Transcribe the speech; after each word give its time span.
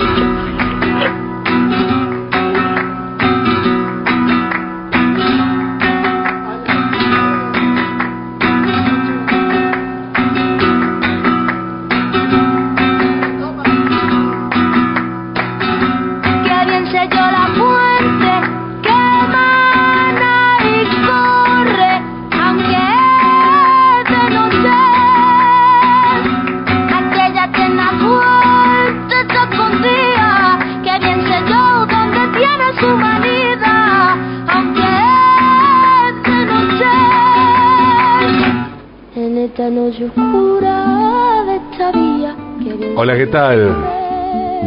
thank 0.00 0.18
you 0.18 0.29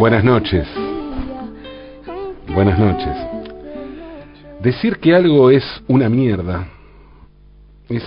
Buenas 0.03 0.25
noches. 0.25 0.67
Buenas 2.53 2.77
noches. 2.77 3.15
Decir 4.61 4.97
que 4.97 5.15
algo 5.15 5.49
es 5.49 5.63
una 5.87 6.09
mierda 6.09 6.67
es 7.87 8.03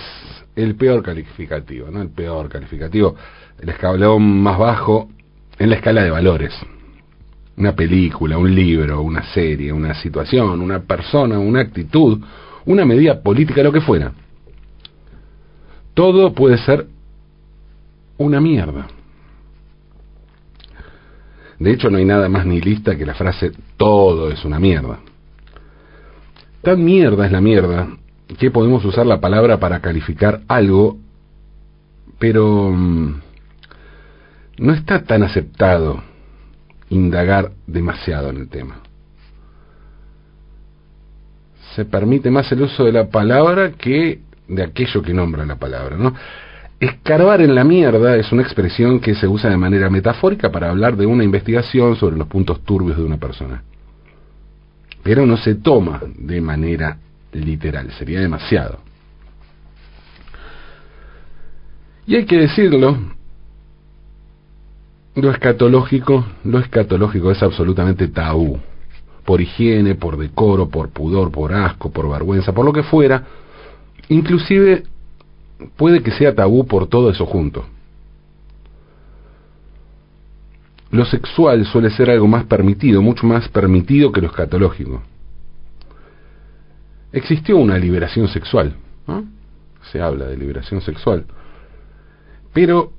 el 0.55 0.75
peor 0.75 1.01
calificativo, 1.01 1.89
¿no? 1.89 2.03
El 2.03 2.09
peor 2.09 2.49
calificativo, 2.49 3.15
el 3.59 3.69
escalón 3.69 4.43
más 4.43 4.59
bajo 4.59 5.09
en 5.57 5.71
la 5.71 5.77
escala 5.77 6.03
de 6.03 6.11
valores. 6.11 6.53
Una 7.57 7.75
película, 7.75 8.37
un 8.37 8.53
libro, 8.53 9.01
una 9.01 9.23
serie, 9.33 9.73
una 9.73 9.95
situación, 9.95 10.61
una 10.61 10.81
persona, 10.81 11.39
una 11.39 11.61
actitud, 11.61 12.23
una 12.67 12.85
medida 12.85 13.23
política, 13.23 13.63
lo 13.63 13.71
que 13.71 13.81
fuera. 13.81 14.11
Todo 15.95 16.31
puede 16.31 16.59
ser 16.59 16.85
una 18.19 18.39
mierda. 18.39 18.85
De 21.59 21.71
hecho, 21.71 21.89
no 21.89 21.97
hay 21.97 22.05
nada 22.05 22.29
más 22.29 22.45
ni 22.45 22.61
lista 22.61 22.95
que 22.95 23.05
la 23.05 23.15
frase 23.15 23.51
todo 23.77 24.29
es 24.29 24.45
una 24.45 24.59
mierda. 24.59 24.99
Tan 26.61 26.83
mierda 26.83 27.25
es 27.25 27.31
la 27.31 27.41
mierda 27.41 27.87
que 28.37 28.51
podemos 28.51 28.83
usar 28.85 29.05
la 29.05 29.19
palabra 29.19 29.59
para 29.59 29.79
calificar 29.79 30.41
algo, 30.47 30.97
pero 32.19 32.71
mm, 32.71 33.21
no 34.59 34.73
está 34.73 35.03
tan 35.03 35.23
aceptado 35.23 36.03
indagar 36.89 37.51
demasiado 37.65 38.29
en 38.29 38.37
el 38.37 38.49
tema. 38.49 38.81
Se 41.75 41.85
permite 41.85 42.31
más 42.31 42.51
el 42.51 42.63
uso 42.63 42.83
de 42.83 42.91
la 42.91 43.09
palabra 43.09 43.71
que 43.71 44.21
de 44.47 44.63
aquello 44.63 45.01
que 45.01 45.13
nombra 45.13 45.45
la 45.45 45.57
palabra, 45.57 45.97
¿no? 45.97 46.13
Escarbar 46.79 47.41
en 47.41 47.55
la 47.55 47.63
mierda 47.63 48.15
es 48.17 48.31
una 48.31 48.43
expresión 48.43 48.99
que 48.99 49.15
se 49.15 49.27
usa 49.27 49.49
de 49.49 49.57
manera 49.57 49.89
metafórica 49.89 50.51
para 50.51 50.69
hablar 50.69 50.95
de 50.95 51.07
una 51.07 51.23
investigación 51.23 51.95
sobre 51.95 52.17
los 52.17 52.27
puntos 52.27 52.61
turbios 52.61 52.97
de 52.97 53.03
una 53.03 53.17
persona. 53.17 53.63
Pero 55.01 55.25
no 55.25 55.37
se 55.37 55.55
toma 55.55 56.01
de 56.15 56.39
manera 56.39 56.97
literal, 57.31 57.91
sería 57.93 58.19
demasiado. 58.19 58.79
Y 62.05 62.15
hay 62.15 62.25
que 62.25 62.37
decirlo, 62.37 62.97
lo 65.15 65.31
escatológico, 65.31 66.25
lo 66.43 66.59
escatológico 66.59 67.31
es 67.31 67.41
absolutamente 67.41 68.07
tabú. 68.07 68.59
Por 69.25 69.41
higiene, 69.41 69.95
por 69.95 70.15
decoro, 70.17 70.69
por 70.69 70.89
pudor, 70.89 71.31
por 71.31 71.53
asco, 71.53 71.91
por 71.91 72.07
vergüenza, 72.07 72.53
por 72.53 72.65
lo 72.65 72.71
que 72.71 72.83
fuera, 72.83 73.23
inclusive 74.09 74.83
puede 75.75 76.01
que 76.01 76.11
sea 76.11 76.35
tabú 76.35 76.65
por 76.65 76.87
todo 76.87 77.09
eso 77.09 77.25
junto. 77.25 77.65
Lo 80.91 81.05
sexual 81.05 81.65
suele 81.65 81.89
ser 81.89 82.09
algo 82.09 82.27
más 82.27 82.45
permitido, 82.45 83.01
mucho 83.01 83.27
más 83.27 83.49
permitido 83.49 84.11
que 84.11 84.21
lo 84.21 84.27
escatológico. 84.27 85.01
Existió 87.11 87.57
una 87.57 87.77
liberación 87.77 88.27
sexual, 88.27 88.75
se 89.91 90.01
habla 90.01 90.25
de 90.25 90.37
liberación 90.37 90.81
sexual, 90.81 91.25
pero 92.53 92.91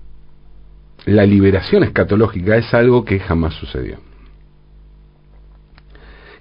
la 1.06 1.24
liberación 1.24 1.84
escatológica 1.84 2.56
es 2.56 2.72
algo 2.74 3.04
que 3.04 3.20
jamás 3.20 3.54
sucedió. 3.54 3.98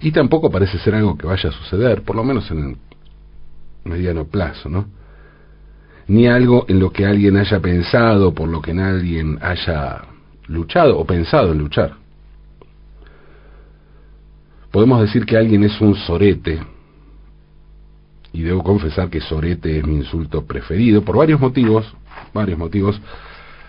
Y 0.00 0.12
tampoco 0.12 0.50
parece 0.50 0.78
ser 0.78 0.94
algo 0.94 1.16
que 1.16 1.26
vaya 1.26 1.48
a 1.48 1.52
suceder, 1.52 2.02
por 2.02 2.16
lo 2.16 2.24
menos 2.24 2.50
en 2.50 2.58
el 2.58 2.76
mediano 3.84 4.26
plazo, 4.26 4.68
¿no? 4.68 4.86
Ni 6.08 6.26
algo 6.26 6.64
en 6.68 6.80
lo 6.80 6.90
que 6.90 7.04
alguien 7.04 7.36
haya 7.36 7.60
pensado, 7.60 8.32
por 8.34 8.48
lo 8.48 8.60
que 8.62 8.72
alguien 8.72 9.38
haya 9.42 10.02
luchado 10.46 10.98
o 10.98 11.04
pensado 11.04 11.52
en 11.52 11.58
luchar. 11.58 11.92
Podemos 14.70 15.00
decir 15.02 15.24
que 15.26 15.36
alguien 15.36 15.64
es 15.64 15.80
un 15.80 15.94
sorete, 15.94 16.60
y 18.32 18.42
debo 18.42 18.62
confesar 18.62 19.10
que 19.10 19.20
sorete 19.20 19.78
es 19.78 19.86
mi 19.86 19.96
insulto 19.96 20.44
preferido, 20.46 21.02
por 21.02 21.16
varios 21.16 21.40
motivos, 21.40 21.86
varios 22.32 22.58
motivos, 22.58 23.00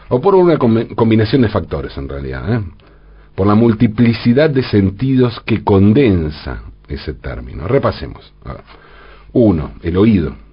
o 0.08 0.22
por 0.22 0.36
una 0.36 0.58
combinación 0.58 1.42
de 1.42 1.50
factores 1.50 1.96
en 1.98 2.08
realidad, 2.08 2.54
¿eh? 2.54 2.64
por 3.36 3.48
la 3.48 3.56
multiplicidad 3.56 4.50
de 4.50 4.64
sentidos 4.64 5.40
que 5.46 5.64
condensa 5.64 6.64
ese 6.88 7.14
término. 7.14 7.68
Repasemos. 7.68 8.34
Uno, 9.34 9.74
el 9.84 9.96
oído 9.98 10.49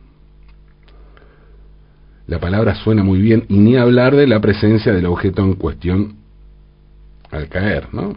la 2.26 2.41
palabra 2.41 2.75
suena 2.75 3.04
muy 3.04 3.20
bien 3.20 3.44
y 3.48 3.59
ni 3.59 3.76
hablar 3.76 4.16
de 4.16 4.26
la 4.26 4.41
presencia 4.41 4.92
del 4.92 5.06
objeto 5.06 5.42
en 5.42 5.54
cuestión 5.54 6.16
al 7.31 7.48
caer, 7.48 7.88
¿no? 7.92 8.14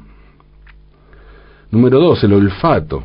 Número 1.71 1.99
dos, 1.99 2.23
el 2.23 2.33
olfato. 2.33 3.03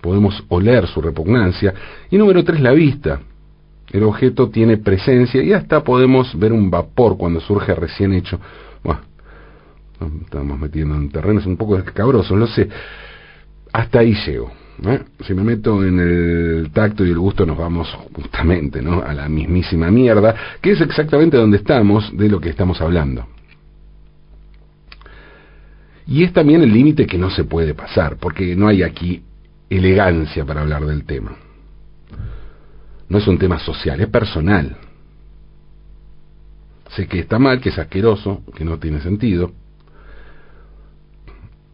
Podemos 0.00 0.42
oler 0.48 0.86
su 0.86 1.02
repugnancia. 1.02 1.74
Y 2.10 2.16
número 2.16 2.42
tres, 2.42 2.60
la 2.60 2.72
vista. 2.72 3.20
El 3.90 4.04
objeto 4.04 4.48
tiene 4.48 4.78
presencia 4.78 5.42
y 5.42 5.52
hasta 5.52 5.82
podemos 5.82 6.38
ver 6.38 6.52
un 6.52 6.70
vapor 6.70 7.16
cuando 7.18 7.40
surge 7.40 7.74
recién 7.74 8.12
hecho. 8.12 8.38
Bueno, 8.82 9.00
estamos 10.22 10.58
metiendo 10.58 10.94
en 10.94 11.10
terrenos 11.10 11.44
un 11.46 11.56
poco 11.56 11.76
escabrosos, 11.76 12.38
lo 12.38 12.46
sé. 12.46 12.68
Hasta 13.72 14.00
ahí 14.00 14.14
llego. 14.26 14.50
Si 15.26 15.34
me 15.34 15.42
meto 15.42 15.84
en 15.84 15.98
el 15.98 16.70
tacto 16.72 17.04
y 17.04 17.10
el 17.10 17.18
gusto 17.18 17.44
nos 17.44 17.58
vamos 17.58 17.88
justamente 18.14 18.78
a 18.78 19.12
la 19.12 19.28
mismísima 19.28 19.90
mierda, 19.90 20.34
que 20.60 20.70
es 20.70 20.80
exactamente 20.80 21.36
donde 21.36 21.56
estamos 21.56 22.16
de 22.16 22.28
lo 22.28 22.40
que 22.40 22.50
estamos 22.50 22.80
hablando. 22.80 23.26
Y 26.06 26.22
es 26.22 26.32
también 26.32 26.62
el 26.62 26.72
límite 26.72 27.06
que 27.06 27.18
no 27.18 27.28
se 27.28 27.44
puede 27.44 27.74
pasar, 27.74 28.16
porque 28.18 28.54
no 28.54 28.68
hay 28.68 28.82
aquí 28.82 29.22
elegancia 29.68 30.44
para 30.44 30.62
hablar 30.62 30.86
del 30.86 31.04
tema. 31.04 31.36
No 33.08 33.18
es 33.18 33.26
un 33.26 33.38
tema 33.38 33.58
social, 33.58 34.00
es 34.00 34.08
personal. 34.08 34.76
Sé 36.90 37.06
que 37.06 37.18
está 37.18 37.38
mal, 37.38 37.60
que 37.60 37.70
es 37.70 37.78
asqueroso, 37.78 38.42
que 38.54 38.64
no 38.64 38.78
tiene 38.78 39.00
sentido, 39.00 39.52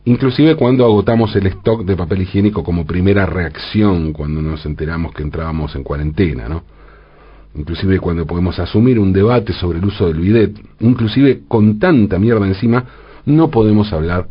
Inclusive 0.06 0.56
cuando 0.56 0.84
agotamos 0.84 1.34
el 1.34 1.47
stock 1.47 1.84
de 1.84 1.97
papel 1.97 2.22
higiénico 2.22 2.62
como 2.62 2.87
primera 2.87 3.25
reacción 3.25 4.12
cuando 4.12 4.42
nos 4.42 4.66
enteramos 4.66 5.15
que 5.15 5.22
entrábamos 5.22 5.75
en 5.76 5.82
cuarentena, 5.82 6.47
¿no? 6.48 6.62
Inclusive 7.54 8.00
cuando 8.00 8.26
podemos 8.26 8.59
asumir 8.59 8.98
un 8.98 9.12
debate 9.12 9.53
sobre 9.54 9.78
el 9.78 9.84
uso 9.84 10.09
del 10.09 10.20
bidet, 10.20 10.60
inclusive 10.81 11.43
con 11.48 11.78
tanta 11.78 12.19
mierda 12.19 12.47
encima, 12.47 12.84
no 13.25 13.50
podemos 13.50 13.93
hablar 13.93 14.28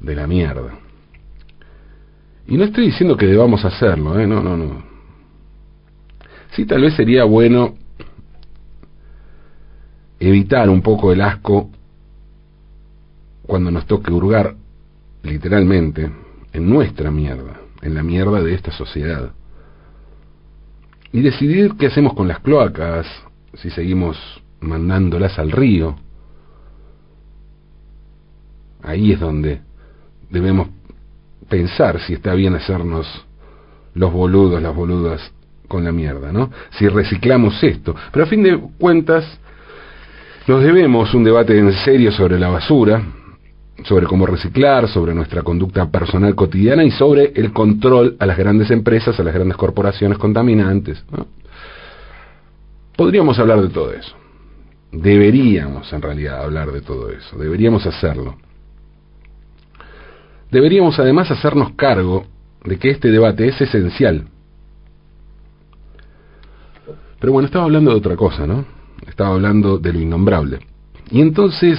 de 0.00 0.14
la 0.14 0.26
mierda. 0.26 0.78
Y 2.46 2.58
no 2.58 2.64
estoy 2.64 2.86
diciendo 2.86 3.16
que 3.16 3.26
debamos 3.26 3.64
hacerlo, 3.64 4.18
¿eh? 4.18 4.26
No, 4.26 4.42
no, 4.42 4.56
no. 4.56 4.82
Sí, 6.50 6.66
tal 6.66 6.82
vez 6.82 6.94
sería 6.94 7.24
bueno 7.24 7.74
evitar 10.20 10.68
un 10.68 10.82
poco 10.82 11.10
el 11.12 11.22
asco 11.22 11.70
cuando 13.46 13.70
nos 13.70 13.86
toque 13.86 14.12
hurgar 14.12 14.56
literalmente, 15.24 16.10
en 16.52 16.70
nuestra 16.70 17.10
mierda, 17.10 17.60
en 17.82 17.94
la 17.94 18.02
mierda 18.02 18.40
de 18.40 18.54
esta 18.54 18.70
sociedad. 18.70 19.32
Y 21.12 21.20
decidir 21.22 21.74
qué 21.78 21.86
hacemos 21.86 22.14
con 22.14 22.28
las 22.28 22.40
cloacas, 22.40 23.06
si 23.54 23.70
seguimos 23.70 24.16
mandándolas 24.60 25.38
al 25.38 25.50
río. 25.50 25.96
Ahí 28.82 29.12
es 29.12 29.20
donde 29.20 29.60
debemos 30.30 30.68
pensar 31.48 32.00
si 32.00 32.14
está 32.14 32.34
bien 32.34 32.54
hacernos 32.54 33.06
los 33.94 34.12
boludos, 34.12 34.60
las 34.60 34.74
boludas 34.74 35.32
con 35.68 35.84
la 35.84 35.92
mierda, 35.92 36.32
¿no? 36.32 36.50
Si 36.70 36.88
reciclamos 36.88 37.62
esto. 37.62 37.94
Pero 38.12 38.24
a 38.24 38.28
fin 38.28 38.42
de 38.42 38.58
cuentas, 38.78 39.24
nos 40.46 40.62
debemos 40.62 41.14
un 41.14 41.24
debate 41.24 41.58
en 41.58 41.72
serio 41.72 42.12
sobre 42.12 42.38
la 42.38 42.48
basura, 42.48 43.02
sobre 43.82 44.06
cómo 44.06 44.24
reciclar, 44.26 44.88
sobre 44.88 45.14
nuestra 45.14 45.42
conducta 45.42 45.90
personal 45.90 46.34
cotidiana 46.34 46.84
y 46.84 46.90
sobre 46.92 47.32
el 47.34 47.52
control 47.52 48.16
a 48.20 48.26
las 48.26 48.38
grandes 48.38 48.70
empresas, 48.70 49.18
a 49.18 49.24
las 49.24 49.34
grandes 49.34 49.56
corporaciones 49.56 50.16
contaminantes. 50.18 51.04
Podríamos 52.96 53.38
hablar 53.38 53.60
de 53.60 53.68
todo 53.68 53.92
eso. 53.92 54.14
Deberíamos 54.92 55.92
en 55.92 56.00
realidad 56.00 56.44
hablar 56.44 56.70
de 56.70 56.80
todo 56.80 57.10
eso. 57.10 57.36
Deberíamos 57.36 57.84
hacerlo. 57.84 58.36
Deberíamos 60.52 60.98
además 61.00 61.30
hacernos 61.32 61.72
cargo 61.72 62.26
de 62.64 62.78
que 62.78 62.90
este 62.90 63.10
debate 63.10 63.48
es 63.48 63.60
esencial. 63.60 64.28
Pero 67.18 67.32
bueno, 67.32 67.46
estaba 67.46 67.64
hablando 67.64 67.90
de 67.90 67.96
otra 67.96 68.16
cosa, 68.16 68.46
¿no? 68.46 68.64
Estaba 69.08 69.30
hablando 69.30 69.78
de 69.78 69.92
lo 69.92 70.00
innombrable. 70.00 70.60
Y 71.10 71.20
entonces 71.20 71.78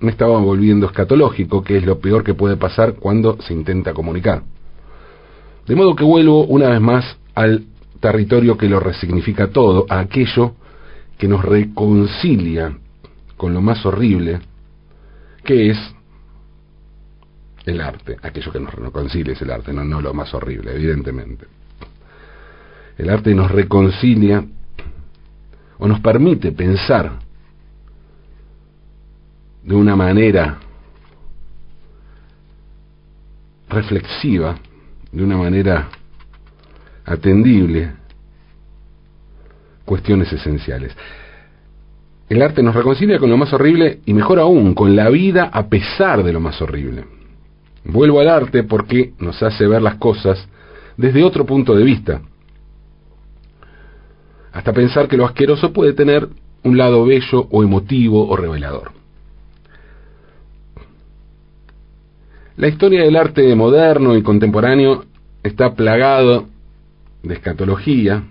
me 0.00 0.10
estaba 0.10 0.38
volviendo 0.38 0.86
escatológico, 0.86 1.62
que 1.62 1.78
es 1.78 1.84
lo 1.84 1.98
peor 1.98 2.22
que 2.22 2.34
puede 2.34 2.56
pasar 2.56 2.94
cuando 2.94 3.40
se 3.40 3.54
intenta 3.54 3.94
comunicar. 3.94 4.42
De 5.66 5.74
modo 5.74 5.96
que 5.96 6.04
vuelvo 6.04 6.44
una 6.44 6.70
vez 6.70 6.80
más 6.80 7.16
al 7.34 7.64
territorio 8.00 8.56
que 8.56 8.68
lo 8.68 8.78
resignifica 8.78 9.48
todo, 9.48 9.86
a 9.88 10.00
aquello 10.00 10.54
que 11.18 11.28
nos 11.28 11.44
reconcilia 11.44 12.76
con 13.36 13.54
lo 13.54 13.60
más 13.60 13.84
horrible, 13.84 14.40
que 15.44 15.70
es 15.70 15.78
el 17.64 17.80
arte. 17.80 18.16
Aquello 18.22 18.52
que 18.52 18.60
nos 18.60 18.74
reconcilia 18.74 19.32
es 19.32 19.42
el 19.42 19.50
arte, 19.50 19.72
no, 19.72 19.84
no 19.84 20.00
lo 20.00 20.14
más 20.14 20.32
horrible, 20.34 20.74
evidentemente. 20.74 21.46
El 22.98 23.10
arte 23.10 23.34
nos 23.34 23.50
reconcilia 23.50 24.44
o 25.78 25.88
nos 25.88 26.00
permite 26.00 26.52
pensar 26.52 27.25
de 29.66 29.74
una 29.74 29.96
manera 29.96 30.58
reflexiva, 33.68 34.54
de 35.10 35.24
una 35.24 35.36
manera 35.36 35.88
atendible, 37.04 37.90
cuestiones 39.84 40.32
esenciales. 40.32 40.96
El 42.28 42.42
arte 42.42 42.62
nos 42.62 42.76
reconcilia 42.76 43.18
con 43.18 43.28
lo 43.28 43.36
más 43.36 43.52
horrible 43.52 44.00
y 44.06 44.14
mejor 44.14 44.38
aún, 44.38 44.72
con 44.72 44.94
la 44.94 45.10
vida 45.10 45.50
a 45.52 45.68
pesar 45.68 46.22
de 46.22 46.32
lo 46.32 46.38
más 46.38 46.62
horrible. 46.62 47.04
Vuelvo 47.84 48.20
al 48.20 48.28
arte 48.28 48.62
porque 48.62 49.14
nos 49.18 49.42
hace 49.42 49.66
ver 49.66 49.82
las 49.82 49.96
cosas 49.96 50.46
desde 50.96 51.24
otro 51.24 51.44
punto 51.44 51.74
de 51.74 51.82
vista. 51.82 52.20
Hasta 54.52 54.72
pensar 54.72 55.08
que 55.08 55.16
lo 55.16 55.26
asqueroso 55.26 55.72
puede 55.72 55.92
tener 55.92 56.28
un 56.62 56.76
lado 56.76 57.04
bello 57.04 57.48
o 57.50 57.64
emotivo 57.64 58.28
o 58.28 58.36
revelador. 58.36 59.05
La 62.56 62.68
historia 62.68 63.02
del 63.02 63.16
arte 63.16 63.54
moderno 63.54 64.16
y 64.16 64.22
contemporáneo 64.22 65.04
está 65.42 65.74
plagado 65.74 66.46
de 67.22 67.34
escatología. 67.34 68.24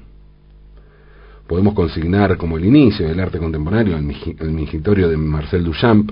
Podemos 1.45 1.75
consignar 1.75 2.36
como 2.36 2.57
el 2.57 2.66
inicio 2.66 3.07
del 3.07 3.19
arte 3.19 3.38
contemporáneo 3.38 3.95
el, 3.95 4.50
mingitorio 4.51 5.10
de 5.10 5.16
Marcel 5.16 5.63
Duchamp 5.63 6.10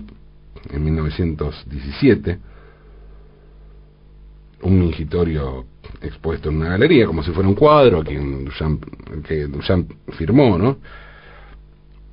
en 0.69 0.83
1917, 0.83 2.37
un 4.61 4.79
mingitorio 4.79 5.65
expuesto 5.99 6.49
en 6.49 6.57
una 6.57 6.69
galería 6.69 7.07
como 7.07 7.23
si 7.23 7.31
fuera 7.31 7.49
un 7.49 7.55
cuadro 7.55 8.03
que 8.03 8.15
Duchamp, 8.15 8.83
que 9.27 9.47
Duchamp 9.47 9.91
firmó, 10.11 10.59
¿no? 10.59 10.77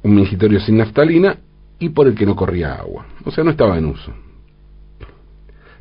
Un 0.02 0.14
mingitorio 0.14 0.60
sin 0.60 0.78
naftalina 0.78 1.36
y 1.78 1.90
por 1.90 2.06
el 2.06 2.14
que 2.14 2.24
no 2.24 2.34
corría 2.34 2.76
agua, 2.76 3.04
o 3.22 3.30
sea, 3.30 3.44
no 3.44 3.50
estaba 3.50 3.76
en 3.76 3.84
uso. 3.84 4.29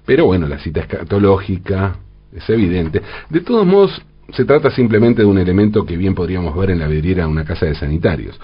Pero 0.10 0.26
bueno, 0.26 0.48
la 0.48 0.58
cita 0.58 0.80
escatológica 0.80 1.98
es 2.34 2.50
evidente. 2.50 3.00
De 3.30 3.42
todos 3.42 3.64
modos, 3.64 4.02
se 4.34 4.44
trata 4.44 4.72
simplemente 4.72 5.22
de 5.22 5.28
un 5.28 5.38
elemento 5.38 5.86
que 5.86 5.96
bien 5.96 6.16
podríamos 6.16 6.58
ver 6.58 6.72
en 6.72 6.80
la 6.80 6.88
vidriera 6.88 7.26
de 7.26 7.30
una 7.30 7.46
casa 7.46 7.68
de 7.68 7.76
sanitarios. 7.76 8.40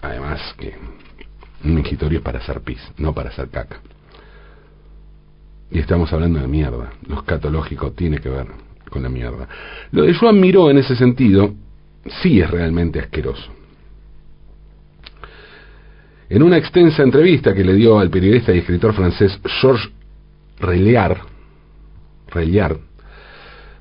Además 0.00 0.40
que 0.58 0.72
un 1.64 1.74
mingitorio 1.74 2.20
es 2.20 2.24
para 2.24 2.38
hacer 2.38 2.62
pis, 2.62 2.80
no 2.96 3.12
para 3.12 3.28
hacer 3.28 3.50
caca. 3.50 3.76
Y 5.70 5.80
estamos 5.80 6.10
hablando 6.14 6.40
de 6.40 6.48
mierda. 6.48 6.90
Lo 7.06 7.16
escatológico 7.16 7.92
tiene 7.92 8.16
que 8.16 8.30
ver 8.30 8.46
con 8.88 9.02
la 9.02 9.10
mierda. 9.10 9.46
Lo 9.92 10.04
de 10.04 10.14
Joan 10.14 10.40
Miró 10.40 10.70
en 10.70 10.78
ese 10.78 10.96
sentido 10.96 11.52
sí 12.22 12.40
es 12.40 12.50
realmente 12.50 13.00
asqueroso. 13.00 13.52
En 16.30 16.42
una 16.42 16.56
extensa 16.56 17.02
entrevista 17.02 17.52
que 17.52 17.64
le 17.64 17.74
dio 17.74 17.98
al 17.98 18.08
periodista 18.08 18.54
y 18.54 18.60
escritor 18.60 18.94
francés 18.94 19.38
Georges 19.60 19.90
Reliar, 20.58 21.20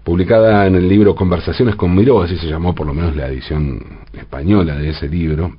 publicada 0.04 0.68
en 0.68 0.75
el 0.75 0.88
libro 0.88 1.16
Conversaciones 1.16 1.75
con 1.75 1.95
Miró, 1.95 2.22
así 2.22 2.38
se 2.38 2.48
llamó 2.48 2.75
por 2.75 2.88
lo 2.88 2.94
menos 2.94 3.16
la 3.16 3.27
edición 3.27 3.81
española 4.13 4.75
de 4.75 4.89
ese 4.89 5.07
libro, 5.10 5.56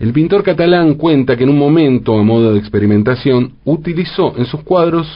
el 0.00 0.14
pintor 0.14 0.42
catalán 0.42 0.94
cuenta 0.94 1.36
que 1.36 1.44
en 1.44 1.50
un 1.50 1.58
momento, 1.58 2.18
a 2.18 2.22
modo 2.22 2.54
de 2.54 2.58
experimentación, 2.58 3.52
utilizó 3.64 4.34
en 4.38 4.46
sus 4.46 4.62
cuadros 4.62 5.06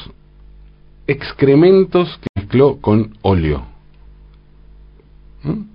excrementos 1.07 2.19
que 2.19 2.27
mezcló 2.43 2.77
con 2.83 3.17
óleo. 3.23 3.65
¿Mm? 5.43 5.74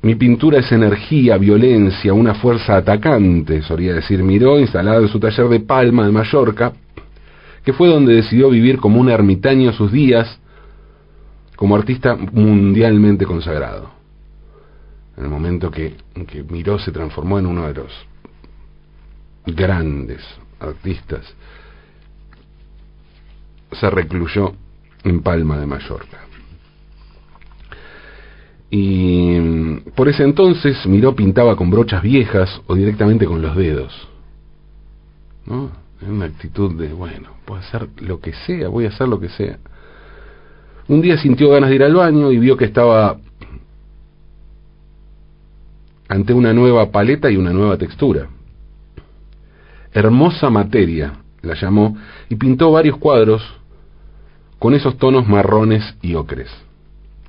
Mi 0.00 0.14
pintura 0.14 0.60
es 0.60 0.70
energía, 0.70 1.36
violencia, 1.38 2.12
una 2.12 2.34
fuerza 2.34 2.76
atacante, 2.76 3.62
solía 3.62 3.94
decir 3.94 4.22
Miró, 4.22 4.60
instalado 4.60 5.02
en 5.02 5.08
su 5.08 5.18
taller 5.18 5.48
de 5.48 5.60
Palma 5.60 6.06
de 6.06 6.12
Mallorca, 6.12 6.72
que 7.64 7.72
fue 7.72 7.88
donde 7.88 8.14
decidió 8.14 8.48
vivir 8.48 8.78
como 8.78 9.00
un 9.00 9.10
ermitaño 9.10 9.72
sus 9.72 9.90
días, 9.90 10.38
como 11.56 11.74
artista 11.74 12.14
mundialmente 12.14 13.26
consagrado. 13.26 13.90
En 15.16 15.24
el 15.24 15.30
momento 15.30 15.68
que, 15.68 15.96
que 16.28 16.44
Miró 16.44 16.78
se 16.78 16.92
transformó 16.92 17.40
en 17.40 17.46
uno 17.46 17.66
de 17.66 17.74
los 17.74 17.92
grandes 19.46 20.22
artistas, 20.60 21.34
se 23.72 23.90
recluyó 23.90 24.52
en 25.02 25.22
Palma 25.22 25.58
de 25.58 25.66
Mallorca. 25.66 26.27
Y 28.70 29.38
mm, 29.40 29.78
por 29.94 30.08
ese 30.08 30.24
entonces 30.24 30.86
Miró 30.86 31.14
pintaba 31.14 31.56
con 31.56 31.70
brochas 31.70 32.02
viejas 32.02 32.60
o 32.66 32.74
directamente 32.74 33.26
con 33.26 33.40
los 33.40 33.56
dedos. 33.56 34.08
¿No? 35.46 35.70
En 36.02 36.12
una 36.12 36.26
actitud 36.26 36.74
de, 36.74 36.92
bueno, 36.92 37.30
puedo 37.44 37.60
hacer 37.60 37.88
lo 38.00 38.20
que 38.20 38.32
sea, 38.32 38.68
voy 38.68 38.84
a 38.84 38.88
hacer 38.88 39.08
lo 39.08 39.18
que 39.18 39.28
sea. 39.30 39.58
Un 40.86 41.00
día 41.00 41.18
sintió 41.18 41.50
ganas 41.50 41.70
de 41.70 41.76
ir 41.76 41.82
al 41.82 41.94
baño 41.94 42.30
y 42.30 42.38
vio 42.38 42.56
que 42.56 42.66
estaba 42.66 43.18
ante 46.08 46.32
una 46.32 46.52
nueva 46.52 46.90
paleta 46.90 47.30
y 47.30 47.36
una 47.36 47.52
nueva 47.52 47.76
textura. 47.76 48.28
Hermosa 49.92 50.50
materia, 50.50 51.14
la 51.42 51.54
llamó, 51.54 51.96
y 52.28 52.36
pintó 52.36 52.72
varios 52.72 52.96
cuadros 52.96 53.42
con 54.58 54.74
esos 54.74 54.96
tonos 54.96 55.28
marrones 55.28 55.96
y 56.02 56.14
ocres. 56.14 56.48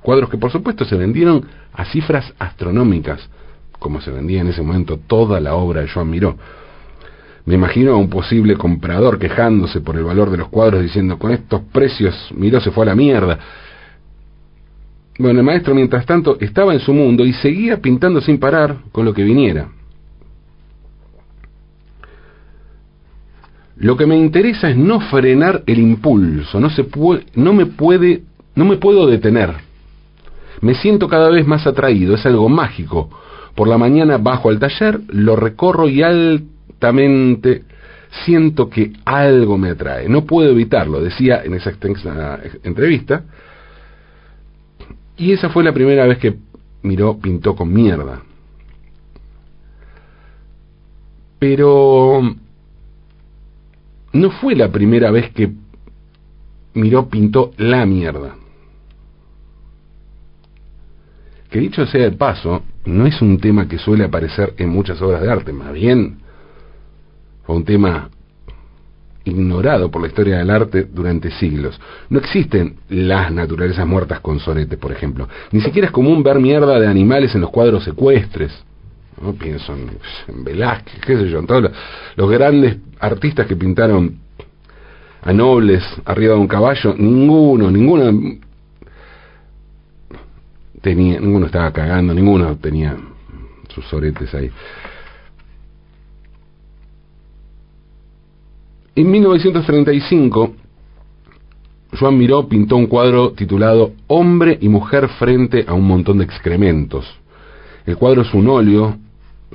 Cuadros 0.02 0.30
que 0.30 0.38
por 0.38 0.50
supuesto 0.50 0.84
se 0.84 0.96
vendieron 0.96 1.44
a 1.72 1.84
cifras 1.86 2.32
astronómicas, 2.38 3.28
como 3.78 4.00
se 4.00 4.10
vendía 4.10 4.40
en 4.40 4.48
ese 4.48 4.62
momento 4.62 4.98
toda 4.98 5.40
la 5.40 5.54
obra 5.54 5.82
de 5.82 5.88
Joan 5.88 6.10
Miró. 6.10 6.36
Me 7.46 7.54
imagino 7.54 7.92
a 7.92 7.96
un 7.96 8.08
posible 8.08 8.56
comprador 8.56 9.18
quejándose 9.18 9.80
por 9.80 9.96
el 9.96 10.04
valor 10.04 10.30
de 10.30 10.38
los 10.38 10.48
cuadros 10.48 10.82
diciendo 10.82 11.18
con 11.18 11.32
estos 11.32 11.62
precios 11.72 12.14
Miró 12.34 12.60
se 12.60 12.70
fue 12.70 12.84
a 12.84 12.86
la 12.86 12.94
mierda. 12.94 13.38
Bueno, 15.18 15.40
el 15.40 15.44
maestro 15.44 15.74
mientras 15.74 16.06
tanto 16.06 16.38
estaba 16.40 16.72
en 16.72 16.80
su 16.80 16.94
mundo 16.94 17.26
y 17.26 17.32
seguía 17.34 17.78
pintando 17.80 18.20
sin 18.20 18.38
parar 18.38 18.78
con 18.92 19.04
lo 19.04 19.12
que 19.12 19.22
viniera. 19.22 19.68
Lo 23.76 23.96
que 23.96 24.06
me 24.06 24.16
interesa 24.16 24.68
es 24.68 24.76
no 24.76 25.00
frenar 25.00 25.62
el 25.66 25.78
impulso, 25.78 26.60
no 26.60 26.68
se 26.68 26.84
puede, 26.84 27.24
no 27.34 27.54
me 27.54 27.64
puede, 27.66 28.22
no 28.54 28.66
me 28.66 28.76
puedo 28.76 29.06
detener. 29.06 29.69
Me 30.60 30.74
siento 30.74 31.08
cada 31.08 31.30
vez 31.30 31.46
más 31.46 31.66
atraído, 31.66 32.14
es 32.14 32.26
algo 32.26 32.48
mágico. 32.48 33.08
Por 33.54 33.68
la 33.68 33.78
mañana 33.78 34.18
bajo 34.18 34.48
al 34.48 34.58
taller, 34.58 35.00
lo 35.08 35.36
recorro 35.36 35.88
y 35.88 36.02
altamente 36.02 37.64
siento 38.24 38.68
que 38.68 38.92
algo 39.04 39.56
me 39.58 39.70
atrae. 39.70 40.08
No 40.08 40.24
puedo 40.24 40.50
evitarlo, 40.50 41.00
decía 41.00 41.42
en 41.44 41.54
esa 41.54 41.70
extensa 41.70 42.40
entrevista. 42.62 43.24
Y 45.16 45.32
esa 45.32 45.50
fue 45.50 45.64
la 45.64 45.72
primera 45.72 46.06
vez 46.06 46.18
que 46.18 46.36
miró, 46.82 47.18
pintó 47.18 47.54
con 47.54 47.72
mierda. 47.72 48.22
Pero 51.38 52.20
no 54.12 54.30
fue 54.30 54.54
la 54.54 54.70
primera 54.70 55.10
vez 55.10 55.30
que 55.30 55.52
miró, 56.74 57.08
pintó 57.08 57.52
la 57.56 57.86
mierda. 57.86 58.34
Que 61.50 61.58
dicho 61.58 61.84
sea 61.86 62.02
de 62.02 62.12
paso, 62.12 62.62
no 62.84 63.06
es 63.06 63.20
un 63.20 63.38
tema 63.38 63.66
que 63.66 63.78
suele 63.78 64.04
aparecer 64.04 64.54
en 64.56 64.68
muchas 64.68 65.02
obras 65.02 65.20
de 65.20 65.30
arte, 65.30 65.52
más 65.52 65.72
bien 65.72 66.18
Fue 67.44 67.56
un 67.56 67.64
tema 67.64 68.08
ignorado 69.24 69.90
por 69.90 70.00
la 70.00 70.08
historia 70.08 70.38
del 70.38 70.50
arte 70.50 70.84
durante 70.84 71.30
siglos. 71.32 71.78
No 72.08 72.18
existen 72.18 72.76
las 72.88 73.30
naturalezas 73.30 73.86
muertas 73.86 74.20
con 74.20 74.38
soretes, 74.38 74.78
por 74.78 74.92
ejemplo. 74.92 75.28
Ni 75.52 75.60
siquiera 75.60 75.86
es 75.86 75.92
común 75.92 76.22
ver 76.22 76.38
mierda 76.38 76.78
de 76.78 76.86
animales 76.86 77.34
en 77.34 77.42
los 77.42 77.50
cuadros 77.50 77.84
secuestres. 77.84 78.52
No 79.20 79.34
pienso 79.34 79.74
en, 79.74 80.44
Velázquez, 80.44 81.00
qué 81.00 81.16
sé 81.18 81.28
yo, 81.28 81.40
en 81.40 81.46
todos 81.46 81.70
los, 82.16 82.30
grandes 82.30 82.78
artistas 82.98 83.46
que 83.46 83.56
pintaron 83.56 84.18
a 85.22 85.32
nobles 85.32 85.84
arriba 86.06 86.34
de 86.34 86.40
un 86.40 86.48
caballo, 86.48 86.94
ninguno, 86.96 87.70
ninguno 87.70 88.38
tenía, 90.80 91.20
ninguno 91.20 91.46
estaba 91.46 91.72
cagando, 91.72 92.14
ninguno 92.14 92.56
tenía 92.56 92.96
sus 93.68 93.84
soretes 93.86 94.34
ahí. 94.34 94.50
En 98.96 99.10
1935, 99.10 100.54
Joan 101.98 102.18
Miró 102.18 102.48
pintó 102.48 102.76
un 102.76 102.86
cuadro 102.86 103.32
titulado 103.32 103.92
Hombre 104.08 104.58
y 104.60 104.68
mujer 104.68 105.08
frente 105.10 105.64
a 105.66 105.74
un 105.74 105.86
montón 105.86 106.18
de 106.18 106.24
excrementos. 106.24 107.06
El 107.86 107.96
cuadro 107.96 108.22
es 108.22 108.34
un 108.34 108.48
óleo 108.48 108.96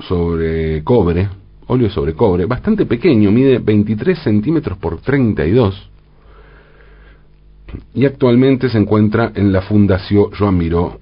sobre 0.08 0.82
cobre, 0.84 1.28
óleo 1.68 1.90
sobre 1.90 2.14
cobre, 2.14 2.46
bastante 2.46 2.86
pequeño, 2.86 3.30
mide 3.30 3.58
23 3.58 4.18
centímetros 4.18 4.78
por 4.78 5.00
32 5.00 5.90
y 7.94 8.04
actualmente 8.04 8.68
se 8.68 8.78
encuentra 8.78 9.32
en 9.34 9.52
la 9.52 9.62
Fundación 9.62 10.30
Joan 10.38 10.56
Miró 10.56 11.00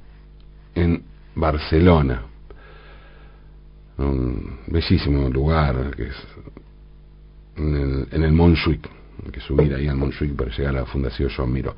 en 0.75 1.03
Barcelona. 1.35 2.23
Un 3.99 4.59
bellísimo 4.67 5.29
lugar 5.29 5.95
que 5.97 6.09
es 6.09 6.17
en 7.57 7.77
el, 7.77 8.09
en 8.11 8.23
el 8.25 8.33
Montjuic, 8.33 8.89
hay 9.25 9.31
que 9.31 9.41
subir 9.41 9.75
ahí 9.75 9.87
al 9.87 9.97
Montjuic 9.97 10.35
para 10.35 10.51
llegar 10.51 10.77
a 10.77 10.81
la 10.81 10.87
Fundación 10.87 11.31
Joan 11.35 11.53
Miró. 11.53 11.75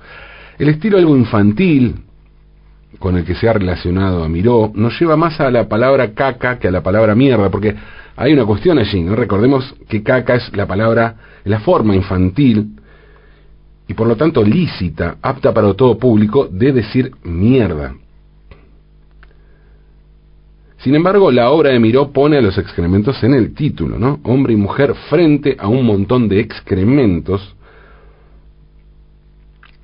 El 0.58 0.70
estilo 0.70 0.96
algo 0.96 1.16
infantil 1.16 1.96
con 2.98 3.16
el 3.16 3.24
que 3.24 3.34
se 3.34 3.48
ha 3.48 3.52
relacionado 3.52 4.24
a 4.24 4.28
Miró 4.28 4.72
nos 4.74 4.98
lleva 4.98 5.16
más 5.16 5.38
a 5.40 5.50
la 5.50 5.68
palabra 5.68 6.14
caca 6.14 6.58
que 6.58 6.68
a 6.68 6.70
la 6.70 6.82
palabra 6.82 7.14
mierda, 7.14 7.50
porque 7.50 7.76
hay 8.16 8.32
una 8.32 8.46
cuestión 8.46 8.78
allí, 8.78 9.02
¿no? 9.02 9.14
Recordemos 9.14 9.74
que 9.88 10.02
caca 10.02 10.36
es 10.36 10.56
la 10.56 10.66
palabra, 10.66 11.16
la 11.44 11.60
forma 11.60 11.94
infantil 11.94 12.76
y 13.88 13.94
por 13.94 14.08
lo 14.08 14.16
tanto 14.16 14.42
lícita, 14.42 15.18
apta 15.20 15.52
para 15.52 15.74
todo 15.74 15.98
público, 15.98 16.48
de 16.50 16.72
decir 16.72 17.12
mierda. 17.22 17.94
Sin 20.86 20.94
embargo, 20.94 21.32
la 21.32 21.50
obra 21.50 21.70
de 21.70 21.80
Miró 21.80 22.12
pone 22.12 22.36
a 22.36 22.40
los 22.40 22.56
excrementos 22.58 23.20
en 23.24 23.34
el 23.34 23.54
título, 23.54 23.98
¿no? 23.98 24.20
Hombre 24.22 24.52
y 24.52 24.56
mujer 24.56 24.94
frente 25.10 25.56
a 25.58 25.66
un 25.66 25.84
montón 25.84 26.28
de 26.28 26.38
excrementos. 26.38 27.56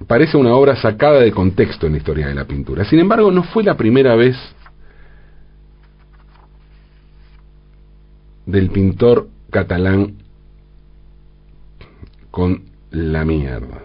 Parece 0.07 0.37
una 0.37 0.55
obra 0.55 0.77
sacada 0.77 1.19
de 1.19 1.33
contexto 1.33 1.87
en 1.87 1.95
la 1.95 1.99
historia 1.99 2.29
de 2.29 2.35
la 2.37 2.45
pintura. 2.45 2.85
Sin 2.85 3.01
embargo, 3.01 3.33
no 3.33 3.43
fue 3.43 3.65
la 3.65 3.77
primera 3.77 4.15
vez 4.15 4.37
del 8.47 8.71
pintor 8.71 9.27
catalán 9.51 10.19
con 12.31 12.63
la 12.93 13.25
mierda. 13.25 13.83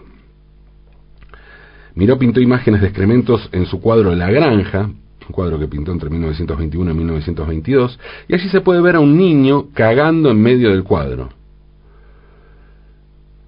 Miró 1.96 2.20
pintó 2.20 2.42
imágenes 2.42 2.82
de 2.82 2.90
excrementos 2.90 3.50
en 3.54 3.66
su 3.66 3.82
cuadro 3.82 4.14
La 4.14 4.30
Granja, 4.30 4.92
un 5.28 5.34
cuadro 5.34 5.60
que 5.60 5.68
pintó 5.68 5.92
entre 5.92 6.10
1921 6.10 6.92
y 6.92 6.94
1922, 6.94 8.00
y 8.28 8.36
allí 8.36 8.50
se 8.50 8.62
puede 8.62 8.82
ver 8.82 8.96
a 8.96 9.00
un 9.00 9.18
niño 9.18 9.68
cagando 9.74 10.32
en 10.32 10.42
medio 10.42 10.70
del 10.70 10.84
cuadro. 10.84 11.30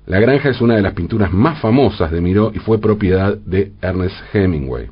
La 0.06 0.20
granja 0.20 0.50
es 0.50 0.60
una 0.60 0.76
de 0.76 0.82
las 0.82 0.94
pinturas 0.94 1.32
más 1.32 1.60
famosas 1.62 2.12
de 2.12 2.20
Miró 2.20 2.52
y 2.54 2.60
fue 2.60 2.80
propiedad 2.80 3.38
de 3.38 3.74
Ernest 3.82 4.16
Hemingway. 4.34 4.88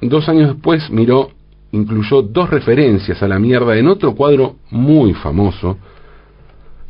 Dos 0.00 0.28
años 0.28 0.54
después, 0.54 0.90
Miró 0.90 1.30
incluyó 1.72 2.22
dos 2.22 2.50
referencias 2.50 3.22
a 3.22 3.28
la 3.28 3.38
mierda 3.38 3.76
en 3.76 3.86
otro 3.86 4.14
cuadro 4.14 4.56
muy 4.70 5.14
famoso 5.14 5.78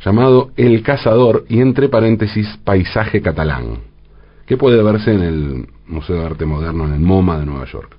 llamado 0.03 0.51
El 0.55 0.81
Cazador 0.81 1.45
y 1.47 1.59
entre 1.59 1.89
paréntesis 1.89 2.47
Paisaje 2.63 3.21
Catalán, 3.21 3.79
que 4.45 4.57
puede 4.57 4.81
verse 4.83 5.13
en 5.13 5.21
el 5.21 5.67
Museo 5.87 6.17
de 6.17 6.25
Arte 6.25 6.45
Moderno 6.45 6.85
en 6.85 6.93
el 6.93 6.99
MoMA 6.99 7.39
de 7.39 7.45
Nueva 7.45 7.65
York. 7.65 7.95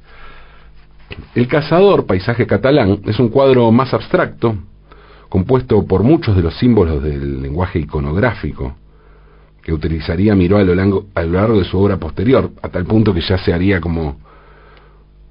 El 1.35 1.49
cazador, 1.49 2.07
paisaje 2.07 2.47
catalán, 2.47 3.01
es 3.05 3.19
un 3.19 3.29
cuadro 3.29 3.71
más 3.71 3.93
abstracto, 3.95 4.57
compuesto 5.29 5.85
por 5.87 6.03
muchos 6.03 6.37
de 6.37 6.43
los 6.43 6.57
símbolos 6.59 7.03
del 7.03 7.43
lenguaje 7.43 7.79
iconográfico 7.79 8.77
que 9.63 9.73
utilizaría 9.73 10.35
Miró 10.35 10.59
a 10.59 10.63
lo, 10.63 10.75
largo, 10.75 11.07
a 11.15 11.23
lo 11.23 11.33
largo 11.33 11.59
de 11.59 11.65
su 11.65 11.79
obra 11.79 11.97
posterior, 11.97 12.51
a 12.63 12.69
tal 12.69 12.85
punto 12.85 13.15
que 13.15 13.23
ya 13.23 13.39
se 13.39 13.53
haría 13.53 13.81
como 13.81 14.19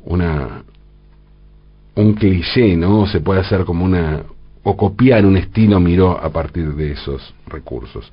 una 0.05 0.63
un 1.95 2.13
cliché, 2.13 2.75
¿no? 2.75 3.05
Se 3.05 3.21
puede 3.21 3.41
hacer 3.41 3.65
como 3.65 3.85
una 3.85 4.23
o 4.63 4.75
copiar 4.75 5.25
un 5.25 5.37
estilo 5.37 5.79
Miró 5.79 6.19
a 6.19 6.29
partir 6.29 6.73
de 6.73 6.93
esos 6.93 7.33
recursos. 7.47 8.11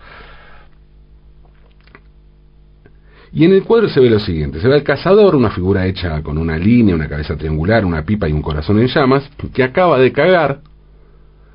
Y 3.33 3.45
en 3.45 3.53
el 3.53 3.63
cuadro 3.63 3.89
se 3.89 4.01
ve 4.01 4.11
lo 4.11 4.19
siguiente, 4.19 4.61
se 4.61 4.67
ve 4.67 4.75
al 4.75 4.83
cazador, 4.83 5.37
una 5.37 5.51
figura 5.51 5.87
hecha 5.87 6.21
con 6.23 6.37
una 6.37 6.59
línea, 6.59 6.95
una 6.95 7.09
cabeza 7.09 7.37
triangular, 7.37 7.85
una 7.85 8.05
pipa 8.05 8.29
y 8.29 8.33
un 8.33 8.43
corazón 8.43 8.81
en 8.81 8.89
llamas, 8.89 9.31
que 9.55 9.63
acaba 9.63 9.99
de 9.99 10.11
cagar, 10.11 10.61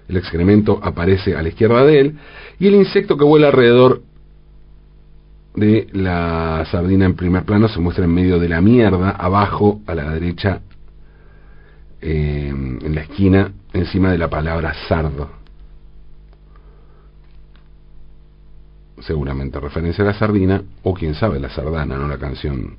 el 0.08 0.18
excremento 0.18 0.80
aparece 0.82 1.36
a 1.36 1.42
la 1.42 1.50
izquierda 1.50 1.84
de 1.84 2.00
él, 2.00 2.16
y 2.60 2.68
el 2.68 2.76
insecto 2.76 3.18
que 3.18 3.26
vuela 3.26 3.48
alrededor 3.48 4.04
de 5.56 5.88
la 5.92 6.66
sardina 6.72 7.06
en 7.06 7.16
primer 7.16 7.44
plano 7.44 7.68
se 7.68 7.80
muestra 7.80 8.06
en 8.06 8.14
medio 8.14 8.40
de 8.40 8.48
la 8.48 8.62
mierda, 8.62 9.10
abajo 9.10 9.82
a 9.86 9.96
la 9.96 10.12
derecha, 10.12 10.62
eh, 12.02 12.50
en 12.50 12.96
la 12.96 13.02
esquina, 13.02 13.52
encima 13.74 14.12
de 14.12 14.18
la 14.18 14.30
palabra 14.30 14.74
sardo. 14.88 15.45
Seguramente 19.00 19.60
referencia 19.60 20.04
a 20.04 20.08
la 20.08 20.14
sardina, 20.14 20.62
o 20.84 20.94
quién 20.94 21.16
sabe, 21.16 21.40
la 21.40 21.50
sardana, 21.50 21.98
no 21.98 22.08
la 22.08 22.18
canción, 22.18 22.76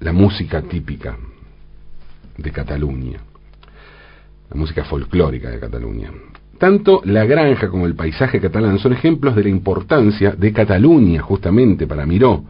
la 0.00 0.12
música 0.12 0.62
típica 0.62 1.16
de 2.36 2.50
Cataluña, 2.50 3.20
la 4.50 4.56
música 4.56 4.84
folclórica 4.84 5.50
de 5.50 5.60
Cataluña. 5.60 6.10
Tanto 6.58 7.02
la 7.04 7.24
granja 7.24 7.68
como 7.68 7.86
el 7.86 7.94
paisaje 7.94 8.40
catalán 8.40 8.78
son 8.78 8.92
ejemplos 8.94 9.36
de 9.36 9.44
la 9.44 9.50
importancia 9.50 10.32
de 10.32 10.52
Cataluña, 10.52 11.20
justamente 11.22 11.86
para 11.86 12.06
Miró, 12.06 12.44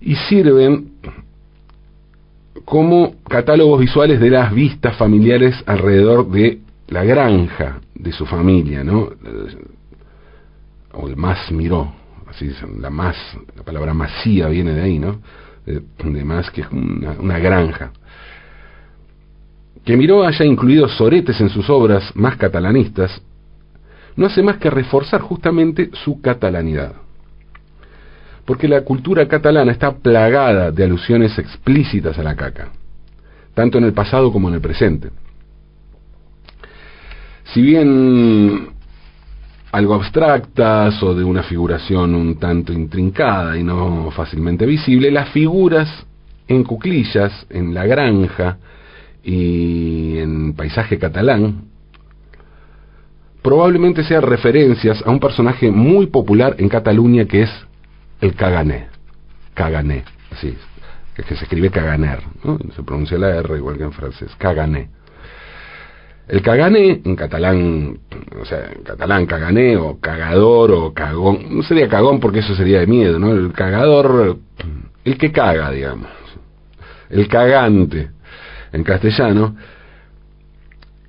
y 0.00 0.16
sirven 0.16 0.92
como 2.64 3.14
catálogos 3.28 3.80
visuales 3.80 4.20
de 4.20 4.30
las 4.30 4.52
vistas 4.52 4.96
familiares 4.96 5.62
alrededor 5.66 6.28
de 6.30 6.60
la 6.88 7.04
granja 7.04 7.80
de 7.94 8.12
su 8.12 8.26
familia, 8.26 8.84
¿no? 8.84 9.10
O 10.94 11.08
el 11.08 11.16
más 11.16 11.50
miró, 11.50 11.92
así 12.28 12.50
la 12.78 12.90
más, 12.90 13.16
la 13.56 13.62
palabra 13.62 13.94
masía 13.94 14.48
viene 14.48 14.72
de 14.72 14.82
ahí, 14.82 14.98
¿no? 14.98 15.20
De, 15.66 15.82
más 16.24 16.50
que 16.50 16.62
es 16.62 16.66
una, 16.70 17.38
granja. 17.38 17.92
Que 19.84 19.96
Miró 19.96 20.24
haya 20.24 20.44
incluido 20.44 20.88
soretes 20.88 21.40
en 21.40 21.48
sus 21.48 21.68
obras 21.70 22.14
más 22.14 22.36
catalanistas 22.36 23.22
no 24.16 24.26
hace 24.26 24.42
más 24.42 24.58
que 24.58 24.70
reforzar 24.70 25.20
justamente 25.20 25.90
su 26.04 26.20
catalanidad. 26.20 26.92
Porque 28.44 28.68
la 28.68 28.82
cultura 28.82 29.26
catalana 29.28 29.72
está 29.72 29.92
plagada 29.92 30.70
de 30.70 30.84
alusiones 30.84 31.38
explícitas 31.38 32.18
a 32.18 32.22
la 32.22 32.36
caca, 32.36 32.72
tanto 33.54 33.78
en 33.78 33.84
el 33.84 33.92
pasado 33.92 34.32
como 34.32 34.48
en 34.48 34.54
el 34.54 34.60
presente. 34.60 35.10
Si 37.54 37.62
bien 37.62 38.72
algo 39.72 39.94
abstractas 39.94 41.02
o 41.02 41.14
de 41.14 41.24
una 41.24 41.42
figuración 41.42 42.14
un 42.14 42.38
tanto 42.38 42.74
intrincada 42.74 43.56
y 43.56 43.64
no 43.64 44.10
fácilmente 44.10 44.66
visible, 44.66 45.10
las 45.10 45.30
figuras 45.30 45.88
en 46.46 46.62
cuclillas, 46.62 47.46
en 47.48 47.72
la 47.72 47.86
granja 47.86 48.58
y 49.24 50.18
en 50.18 50.52
paisaje 50.52 50.98
catalán, 50.98 51.64
probablemente 53.40 54.04
sean 54.04 54.22
referencias 54.22 55.02
a 55.06 55.10
un 55.10 55.18
personaje 55.18 55.70
muy 55.70 56.06
popular 56.06 56.54
en 56.58 56.68
Cataluña 56.68 57.24
que 57.24 57.42
es 57.42 57.50
el 58.20 58.34
Cagané. 58.34 58.88
Cagané, 59.54 60.04
así 60.30 60.54
que 61.14 61.22
se 61.22 61.44
escribe 61.44 61.70
Caganer, 61.70 62.20
se 62.76 62.82
pronuncia 62.82 63.16
la 63.16 63.36
R 63.36 63.56
igual 63.56 63.78
que 63.78 63.84
en 63.84 63.92
francés, 63.92 64.30
Cagané 64.36 65.01
el 66.28 66.40
cagané, 66.40 67.02
en 67.04 67.16
catalán, 67.16 67.98
o 68.40 68.44
sea, 68.44 68.70
en 68.72 68.82
catalán 68.82 69.26
cagané 69.26 69.76
o 69.76 69.98
cagador 70.00 70.70
o 70.70 70.94
cagón, 70.94 71.46
no 71.50 71.62
sería 71.62 71.88
cagón 71.88 72.20
porque 72.20 72.38
eso 72.38 72.54
sería 72.54 72.80
de 72.80 72.86
miedo, 72.86 73.18
¿no? 73.18 73.32
El 73.32 73.52
cagador, 73.52 74.38
el 75.04 75.18
que 75.18 75.32
caga, 75.32 75.70
digamos, 75.70 76.08
el 77.10 77.28
cagante, 77.28 78.10
en 78.72 78.84
castellano, 78.84 79.56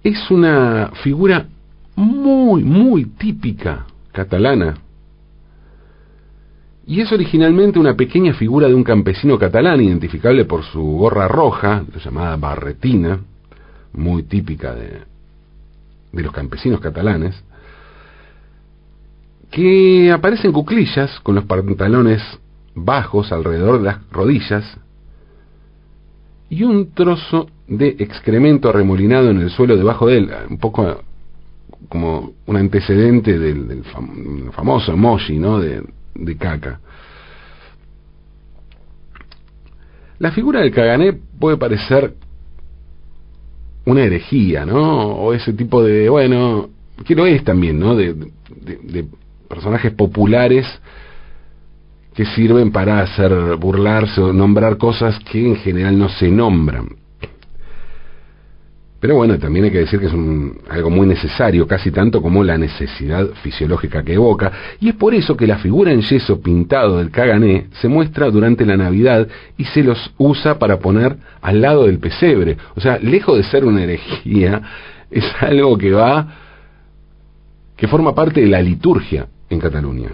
es 0.04 0.30
una 0.30 0.92
figura 1.04 1.48
muy, 1.96 2.64
muy 2.64 3.06
típica 3.06 3.86
catalana. 4.12 4.76
Y 6.86 7.00
es 7.00 7.10
originalmente 7.14 7.80
una 7.80 7.96
pequeña 7.96 8.34
figura 8.34 8.68
de 8.68 8.74
un 8.74 8.84
campesino 8.84 9.40
catalán 9.40 9.80
identificable 9.80 10.44
por 10.44 10.64
su 10.66 10.82
gorra 10.82 11.30
roja, 11.30 11.86
llamada 12.04 12.36
barretina, 12.36 13.20
muy 13.94 14.24
típica 14.24 14.74
de, 14.74 15.02
de 16.12 16.24
los 16.24 16.32
campesinos 16.32 16.80
catalanes, 16.80 17.36
que 19.52 20.12
aparece 20.12 20.48
en 20.48 20.54
cuclillas 20.54 21.20
con 21.22 21.36
los 21.36 21.46
pantalones 21.46 22.22
bajos 22.76 23.32
alrededor 23.32 23.78
de 23.80 23.86
las 23.86 24.10
rodillas 24.12 24.80
y 26.50 26.64
un 26.64 26.92
trozo 26.92 27.48
de 27.68 27.96
excremento 28.00 28.70
arremolinado 28.70 29.30
en 29.30 29.42
el 29.42 29.50
suelo 29.50 29.78
debajo 29.78 30.08
de 30.08 30.18
él, 30.18 30.32
un 30.50 30.58
poco 30.58 31.04
como 31.90 32.34
un 32.46 32.58
antecedente 32.58 33.38
del, 33.38 33.84
famoso 34.54 34.94
emoji, 34.94 35.38
¿no? 35.38 35.60
De, 35.60 35.84
de 36.16 36.38
caca. 36.38 36.80
La 40.20 40.32
figura 40.32 40.62
del 40.62 40.72
cagané 40.72 41.14
puede 41.14 41.58
parecer 41.58 42.14
una 43.86 44.04
herejía, 44.04 44.66
¿no? 44.66 45.08
O 45.08 45.34
ese 45.34 45.54
tipo 45.54 45.84
de, 45.84 46.10
bueno, 46.10 46.70
que 47.06 47.16
lo 47.16 47.26
es 47.26 47.44
también, 47.44 47.80
¿no? 47.80 47.96
De, 47.96 48.14
de, 48.14 49.06
personajes 49.48 49.92
populares 49.94 50.66
que 52.16 52.26
sirven 52.26 52.72
para 52.72 53.02
hacer 53.02 53.56
burlarse 53.58 54.20
o 54.20 54.34
nombrar 54.34 54.78
cosas 54.78 55.20
que 55.20 55.46
en 55.46 55.56
general 55.58 55.98
no 55.98 56.10
se 56.10 56.30
nombran. 56.30 57.03
Pero 59.04 59.18
bueno, 59.18 59.38
también 59.38 59.66
hay 59.66 59.72
que 59.72 59.80
decir 59.80 60.00
que 60.00 60.06
es 60.06 60.14
un, 60.14 60.60
algo 60.70 60.90
muy 60.90 61.06
necesario, 61.06 61.68
casi 61.68 61.92
tanto 61.92 62.22
como 62.22 62.42
la 62.42 62.58
necesidad 62.58 63.28
fisiológica 63.42 64.02
que 64.02 64.14
evoca, 64.14 64.50
y 64.80 64.88
es 64.88 64.96
por 64.96 65.14
eso 65.14 65.36
que 65.36 65.46
la 65.46 65.58
figura 65.58 65.92
en 65.92 66.02
yeso 66.04 66.40
pintado 66.40 67.00
del 67.00 67.12
Cagané 67.12 67.68
se 67.82 67.90
muestra 67.90 68.32
durante 68.32 68.66
la 68.66 68.78
Navidad 68.78 69.28
y 69.58 69.66
se 69.66 69.84
los 69.84 70.14
usa 70.18 70.58
para 70.58 70.80
poner 70.80 71.18
al 71.42 71.60
lado 71.60 71.86
del 71.88 72.00
pesebre. 72.00 72.56
O 72.78 72.80
sea, 72.80 72.98
lejos 72.98 73.36
de 73.36 73.44
ser 73.44 73.66
una 73.66 73.84
herejía, 73.84 74.62
es 75.12 75.26
algo 75.42 75.78
que 75.78 75.92
va, 75.92 76.36
que 77.76 77.90
forma 77.90 78.16
parte 78.16 78.40
de 78.40 78.48
la 78.48 78.62
liturgia 78.62 79.28
en 79.50 79.60
Cataluña. 79.60 80.12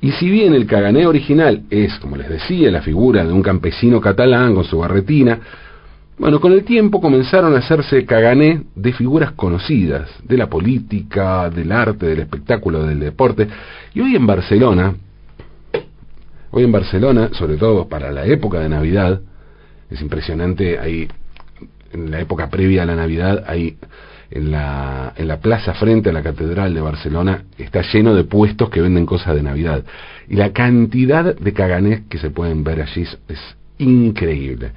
Y 0.00 0.12
si 0.12 0.30
bien 0.30 0.54
el 0.54 0.64
Cagané 0.64 1.06
original 1.06 1.64
es, 1.68 1.98
como 1.98 2.16
les 2.16 2.30
decía, 2.30 2.70
la 2.70 2.80
figura 2.80 3.26
de 3.26 3.32
un 3.34 3.42
campesino 3.42 4.00
catalán 4.00 4.54
con 4.54 4.64
su 4.64 4.78
barretina, 4.78 5.38
bueno, 6.18 6.40
con 6.40 6.52
el 6.52 6.64
tiempo 6.64 7.00
comenzaron 7.00 7.54
a 7.54 7.58
hacerse 7.58 8.04
cagané 8.04 8.64
de 8.74 8.92
figuras 8.92 9.32
conocidas, 9.32 10.10
de 10.24 10.36
la 10.36 10.48
política, 10.48 11.48
del 11.48 11.70
arte, 11.70 12.06
del 12.06 12.20
espectáculo, 12.20 12.84
del 12.84 12.98
deporte. 12.98 13.46
Y 13.94 14.00
hoy 14.00 14.16
en 14.16 14.26
Barcelona, 14.26 14.94
hoy 16.50 16.64
en 16.64 16.72
Barcelona, 16.72 17.30
sobre 17.32 17.56
todo 17.56 17.88
para 17.88 18.10
la 18.10 18.26
época 18.26 18.58
de 18.58 18.68
Navidad, 18.68 19.20
es 19.90 20.00
impresionante, 20.00 20.78
hay, 20.78 21.08
en 21.92 22.10
la 22.10 22.20
época 22.20 22.50
previa 22.50 22.82
a 22.82 22.86
la 22.86 22.96
Navidad, 22.96 23.44
hay 23.46 23.76
en 24.30 24.50
la, 24.50 25.14
en 25.16 25.28
la 25.28 25.38
plaza 25.38 25.72
frente 25.74 26.10
a 26.10 26.12
la 26.12 26.22
Catedral 26.22 26.74
de 26.74 26.80
Barcelona, 26.80 27.44
está 27.56 27.82
lleno 27.92 28.14
de 28.14 28.24
puestos 28.24 28.70
que 28.70 28.80
venden 28.80 29.06
cosas 29.06 29.36
de 29.36 29.42
Navidad. 29.42 29.84
Y 30.28 30.34
la 30.34 30.52
cantidad 30.52 31.34
de 31.34 31.52
caganés 31.52 32.02
que 32.10 32.18
se 32.18 32.30
pueden 32.30 32.64
ver 32.64 32.82
allí 32.82 33.02
es 33.02 33.56
increíble. 33.78 34.72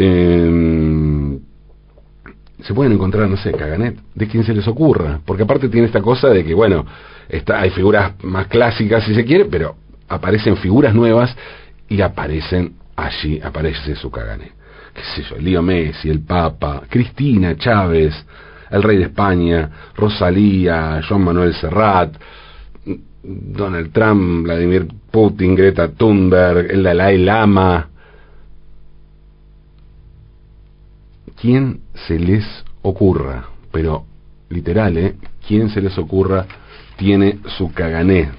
Eh, 0.00 1.38
se 2.62 2.74
pueden 2.74 2.92
encontrar, 2.92 3.28
no 3.28 3.36
sé, 3.36 3.52
caganet, 3.52 3.96
de 4.14 4.28
quien 4.28 4.44
se 4.44 4.54
les 4.54 4.66
ocurra, 4.66 5.20
porque 5.24 5.42
aparte 5.42 5.68
tiene 5.68 5.86
esta 5.86 6.00
cosa 6.00 6.28
de 6.28 6.44
que, 6.44 6.54
bueno, 6.54 6.84
está, 7.28 7.60
hay 7.60 7.70
figuras 7.70 8.12
más 8.22 8.46
clásicas 8.46 9.04
si 9.04 9.14
se 9.14 9.24
quiere, 9.24 9.44
pero 9.46 9.76
aparecen 10.08 10.56
figuras 10.56 10.94
nuevas 10.94 11.34
y 11.88 12.00
aparecen 12.00 12.74
allí, 12.96 13.40
aparece 13.42 13.94
su 13.96 14.10
caganet. 14.10 14.52
Qué 14.92 15.02
sé 15.14 15.28
yo, 15.28 15.38
Lío 15.38 15.62
Messi, 15.62 16.10
el 16.10 16.20
Papa, 16.20 16.82
Cristina 16.88 17.56
Chávez, 17.56 18.14
el 18.70 18.82
rey 18.82 18.98
de 18.98 19.04
España, 19.04 19.70
Rosalía, 19.96 21.00
Joan 21.08 21.24
Manuel 21.24 21.54
Serrat, 21.54 22.14
Donald 23.22 23.92
Trump, 23.92 24.44
Vladimir 24.44 24.88
Putin, 25.10 25.54
Greta 25.54 25.88
Thunberg, 25.88 26.70
el 26.70 26.82
Dalai 26.82 27.18
Lama, 27.18 27.88
quien 31.40 31.80
se 32.06 32.18
les 32.18 32.44
ocurra, 32.82 33.46
pero 33.72 34.04
literal, 34.48 34.96
¿eh? 34.98 35.14
Quien 35.46 35.68
se 35.70 35.80
les 35.80 35.96
ocurra 35.98 36.46
tiene 36.96 37.38
su 37.56 37.72
cagané. 37.72 38.30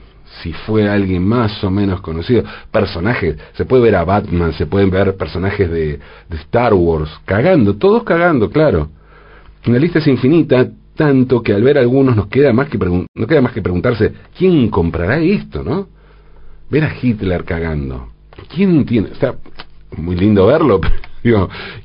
Si 0.42 0.54
fue 0.54 0.88
alguien 0.88 1.28
más 1.28 1.64
o 1.64 1.72
menos 1.72 2.02
conocido, 2.02 2.44
personajes, 2.72 3.38
se 3.54 3.66
puede 3.66 3.84
ver 3.84 3.96
a 3.96 4.04
Batman, 4.04 4.54
se 4.54 4.68
pueden 4.68 4.90
ver 4.90 5.18
personajes 5.18 5.70
de, 5.70 6.00
Star 6.32 6.74
Wars, 6.74 7.10
cagando, 7.26 7.76
todos 7.76 8.04
cagando, 8.04 8.50
claro. 8.50 8.90
La 9.66 9.80
lista 9.80 10.00
es 10.00 10.08
infinita, 10.08 10.70
tanto 10.96 11.42
que 11.42 11.54
al 11.54 11.64
ver 11.64 11.78
algunos 11.78 12.16
nos 12.16 12.28
queda 12.28 12.54
más 12.54 12.70
que 12.70 12.78
queda 13.28 13.42
más 13.42 13.54
que 13.54 13.62
preguntarse 13.62 14.14
quién 14.38 14.70
comprará 14.70 15.20
esto, 15.20 15.64
¿no? 15.64 15.88
Ver 16.70 16.84
a 16.84 16.94
Hitler 17.02 17.44
cagando. 17.44 18.10
¿Quién 18.54 18.86
tiene? 18.86 19.10
Está 19.10 19.36
muy 19.98 20.16
lindo 20.16 20.46
verlo, 20.46 20.80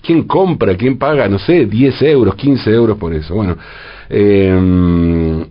¿quién 0.03 0.25
compra? 0.25 0.77
¿Quién 0.77 0.99
paga? 0.99 1.29
No 1.29 1.39
sé, 1.39 1.67
10 1.67 2.03
euros, 2.03 2.35
15 2.35 2.71
euros 2.71 2.99
por 2.99 3.13
eso. 3.13 3.35
Bueno, 3.35 3.57
eh, 4.09 5.47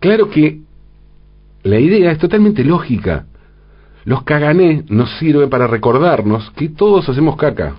claro 0.00 0.30
que 0.30 0.60
la 1.62 1.78
idea 1.78 2.10
es 2.10 2.18
totalmente 2.18 2.64
lógica. 2.64 3.26
Los 4.04 4.22
cagané 4.22 4.84
nos 4.88 5.10
sirven 5.18 5.48
para 5.48 5.66
recordarnos 5.66 6.50
que 6.50 6.68
todos 6.68 7.08
hacemos 7.08 7.36
caca 7.36 7.76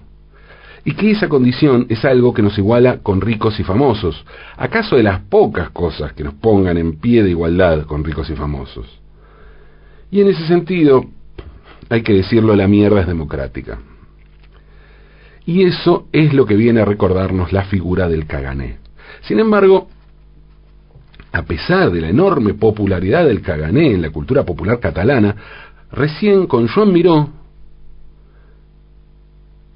y 0.84 0.94
que 0.94 1.12
esa 1.12 1.28
condición 1.28 1.88
es 1.90 2.04
algo 2.06 2.34
que 2.34 2.42
nos 2.42 2.58
iguala 2.58 3.00
con 3.00 3.22
ricos 3.22 3.60
y 3.60 3.64
famosos. 3.64 4.24
¿Acaso 4.58 4.96
de 4.96 5.04
las 5.04 5.20
pocas 5.22 5.70
cosas 5.72 6.14
que 6.14 6.24
nos 6.24 6.36
pongan 6.36 6.78
en 6.78 7.00
pie 7.00 7.24
de 7.24 7.32
igualdad 7.32 7.86
con 7.86 8.04
ricos 8.04 8.30
y 8.30 8.36
famosos? 8.36 8.88
Y 10.12 10.22
en 10.22 10.30
ese 10.30 10.48
sentido, 10.48 11.06
hay 11.90 12.02
que 12.02 12.14
decirlo, 12.14 12.56
la 12.56 12.68
mierda 12.68 13.02
es 13.02 13.08
democrática. 13.08 13.80
Y 15.46 15.64
eso 15.64 16.08
es 16.12 16.34
lo 16.34 16.46
que 16.46 16.56
viene 16.56 16.82
a 16.82 16.86
recordarnos 16.86 17.54
la 17.54 17.66
figura 17.66 18.10
del 18.10 18.26
Cagané. 18.26 18.80
Sin 19.22 19.40
embargo, 19.40 19.88
a 21.32 21.44
pesar 21.44 21.92
de 21.92 22.02
la 22.02 22.10
enorme 22.10 22.54
popularidad 22.54 23.26
del 23.26 23.42
Cagané 23.42 23.94
en 23.94 24.02
la 24.02 24.10
cultura 24.10 24.44
popular 24.44 24.80
catalana, 24.80 25.36
recién 25.92 26.48
con 26.48 26.68
Joan 26.68 26.92
Miró 26.92 27.30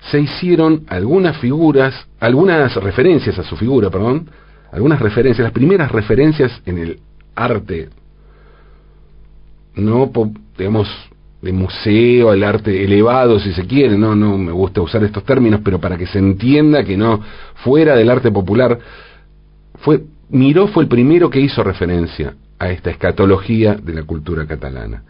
se 0.09 0.19
hicieron 0.19 0.85
algunas 0.87 1.37
figuras, 1.37 2.07
algunas 2.19 2.73
referencias 2.75 3.37
a 3.37 3.43
su 3.43 3.55
figura, 3.57 3.89
perdón, 3.89 4.29
algunas 4.71 4.99
referencias, 4.99 5.43
las 5.43 5.53
primeras 5.53 5.91
referencias 5.91 6.61
en 6.65 6.77
el 6.77 6.99
arte, 7.35 7.89
no, 9.75 10.11
digamos, 10.57 10.87
de 11.41 11.53
museo, 11.53 12.33
el 12.33 12.43
arte 12.43 12.83
elevado, 12.83 13.39
si 13.39 13.53
se 13.53 13.65
quiere, 13.65 13.97
no, 13.97 14.15
no 14.15 14.37
me 14.37 14.51
gusta 14.51 14.81
usar 14.81 15.03
estos 15.03 15.23
términos, 15.23 15.61
pero 15.63 15.79
para 15.79 15.97
que 15.97 16.05
se 16.05 16.19
entienda 16.19 16.83
que 16.83 16.97
no 16.97 17.21
fuera 17.55 17.95
del 17.95 18.09
arte 18.09 18.31
popular, 18.31 18.77
fue 19.79 20.01
Miró 20.29 20.67
fue 20.67 20.83
el 20.83 20.89
primero 20.89 21.29
que 21.29 21.39
hizo 21.39 21.63
referencia 21.63 22.35
a 22.59 22.69
esta 22.69 22.91
escatología 22.91 23.75
de 23.75 23.93
la 23.93 24.03
cultura 24.03 24.45
catalana. 24.45 25.03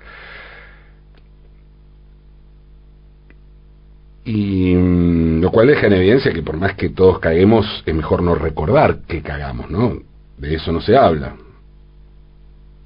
Y 4.24 4.74
mm, 4.76 5.42
lo 5.42 5.52
cual 5.52 5.68
deja 5.68 5.88
en 5.88 5.94
evidencia 5.94 6.32
que 6.32 6.42
por 6.42 6.56
más 6.56 6.76
que 6.76 6.90
todos 6.90 7.20
caguemos, 7.20 7.84
es 7.86 7.94
mejor 7.94 8.22
no 8.22 8.36
recordar 8.36 9.00
que 9.08 9.22
cagamos, 9.22 9.70
¿no? 9.70 10.00
De 10.38 10.56
eso 10.56 10.72
no 10.72 10.80
se 10.80 10.96
habla. 10.96 11.36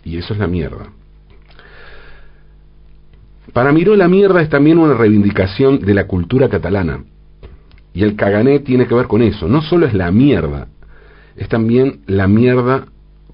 Y 0.04 0.18
eso 0.18 0.34
es 0.34 0.40
la 0.40 0.48
mierda. 0.48 0.88
Para 3.54 3.72
Miró 3.72 3.96
la 3.96 4.08
mierda 4.08 4.42
es 4.42 4.50
también 4.50 4.80
una 4.80 4.96
reivindicación 4.96 5.80
de 5.80 5.94
la 5.94 6.08
cultura 6.08 6.50
catalana. 6.50 7.04
Y 7.94 8.02
el 8.04 8.16
cagané 8.16 8.60
tiene 8.60 8.88
que 8.88 8.96
ver 8.96 9.06
con 9.06 9.22
eso. 9.22 9.48
No 9.48 9.62
solo 9.62 9.86
es 9.86 9.94
la 9.94 10.12
mierda, 10.12 10.68
es 11.38 11.48
también 11.48 12.02
la 12.08 12.28
mierda 12.28 12.86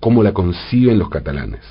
como 0.01 0.21
la 0.21 0.33
conciben 0.33 0.99
los 0.99 1.09
catalanes. 1.09 1.61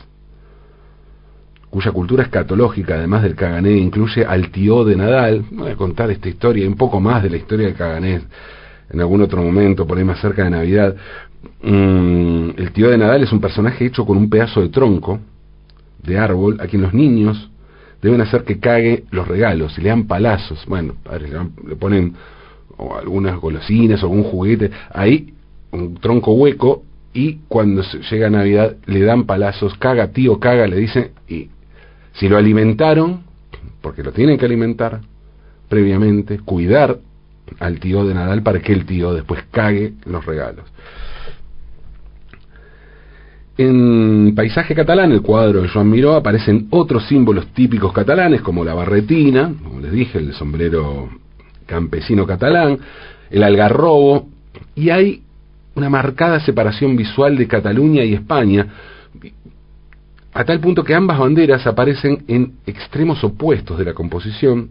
Cuya 1.68 1.92
cultura 1.92 2.22
escatológica, 2.22 2.94
además 2.94 3.22
del 3.22 3.34
cagané, 3.34 3.72
incluye 3.72 4.24
al 4.24 4.50
tío 4.50 4.86
de 4.86 4.96
Nadal. 4.96 5.44
Voy 5.50 5.70
a 5.70 5.76
contar 5.76 6.10
esta 6.10 6.30
historia 6.30 6.64
y 6.64 6.68
un 6.68 6.76
poco 6.76 6.98
más 6.98 7.22
de 7.22 7.28
la 7.28 7.36
historia 7.36 7.66
del 7.66 7.76
cagané 7.76 8.22
en 8.90 9.00
algún 9.00 9.20
otro 9.20 9.42
momento, 9.42 9.86
por 9.86 9.98
ahí 9.98 10.04
más 10.04 10.20
cerca 10.22 10.44
de 10.44 10.50
Navidad. 10.50 10.96
Mm, 11.62 12.50
el 12.56 12.72
tío 12.72 12.88
de 12.88 12.96
Nadal 12.96 13.22
es 13.22 13.32
un 13.32 13.42
personaje 13.42 13.84
hecho 13.84 14.06
con 14.06 14.16
un 14.16 14.30
pedazo 14.30 14.62
de 14.62 14.70
tronco 14.70 15.20
de 16.02 16.18
árbol 16.18 16.58
a 16.60 16.66
quien 16.66 16.80
los 16.80 16.94
niños 16.94 17.50
deben 18.02 18.20
hacer 18.20 18.44
que 18.44 18.58
cague 18.58 19.04
los 19.10 19.26
regalos 19.26 19.76
y 19.78 19.82
le 19.82 19.88
dan 19.88 20.06
palazos. 20.06 20.64
Bueno, 20.66 20.94
le, 21.66 21.76
ponen 21.76 22.14
o 22.76 22.96
algunas 22.96 23.36
golosinas 23.40 24.02
o 24.02 24.06
algún 24.06 24.24
juguete, 24.24 24.70
ahí 24.92 25.34
un 25.72 25.94
tronco 25.96 26.32
hueco 26.32 26.84
y 27.12 27.40
cuando 27.48 27.82
llega 27.82 28.30
Navidad 28.30 28.76
le 28.86 29.00
dan 29.00 29.24
palazos, 29.24 29.74
caga 29.78 30.08
tío, 30.08 30.38
caga, 30.38 30.66
le 30.66 30.76
dicen, 30.76 31.10
y 31.28 31.48
si 32.12 32.28
lo 32.28 32.36
alimentaron, 32.36 33.24
porque 33.80 34.02
lo 34.02 34.12
tienen 34.12 34.38
que 34.38 34.44
alimentar 34.46 35.00
previamente, 35.68 36.38
cuidar 36.38 36.98
al 37.58 37.80
tío 37.80 38.06
de 38.06 38.14
Nadal 38.14 38.42
para 38.42 38.60
que 38.60 38.72
el 38.72 38.86
tío 38.86 39.12
después 39.12 39.42
cague 39.50 39.94
los 40.06 40.24
regalos. 40.24 40.64
En 43.58 44.36
Paisaje 44.36 44.72
Catalán, 44.72 45.10
el 45.10 45.20
cuadro 45.20 45.62
de 45.62 45.68
Joan 45.68 45.90
Miró, 45.90 46.14
aparecen 46.14 46.68
otros 46.70 47.08
símbolos 47.08 47.48
típicos 47.48 47.92
catalanes, 47.92 48.40
como 48.40 48.64
la 48.64 48.72
barretina, 48.72 49.52
como 49.64 49.80
les 49.80 49.90
dije, 49.90 50.18
el 50.18 50.32
sombrero 50.32 51.08
campesino 51.66 52.24
catalán, 52.24 52.78
el 53.28 53.42
algarrobo, 53.42 54.28
y 54.76 54.90
hay 54.90 55.22
una 55.74 55.90
marcada 55.90 56.38
separación 56.38 56.96
visual 56.96 57.36
de 57.36 57.48
Cataluña 57.48 58.04
y 58.04 58.14
España, 58.14 58.64
a 60.32 60.44
tal 60.44 60.60
punto 60.60 60.84
que 60.84 60.94
ambas 60.94 61.18
banderas 61.18 61.66
aparecen 61.66 62.26
en 62.28 62.52
extremos 62.64 63.24
opuestos 63.24 63.76
de 63.76 63.86
la 63.86 63.92
composición, 63.92 64.70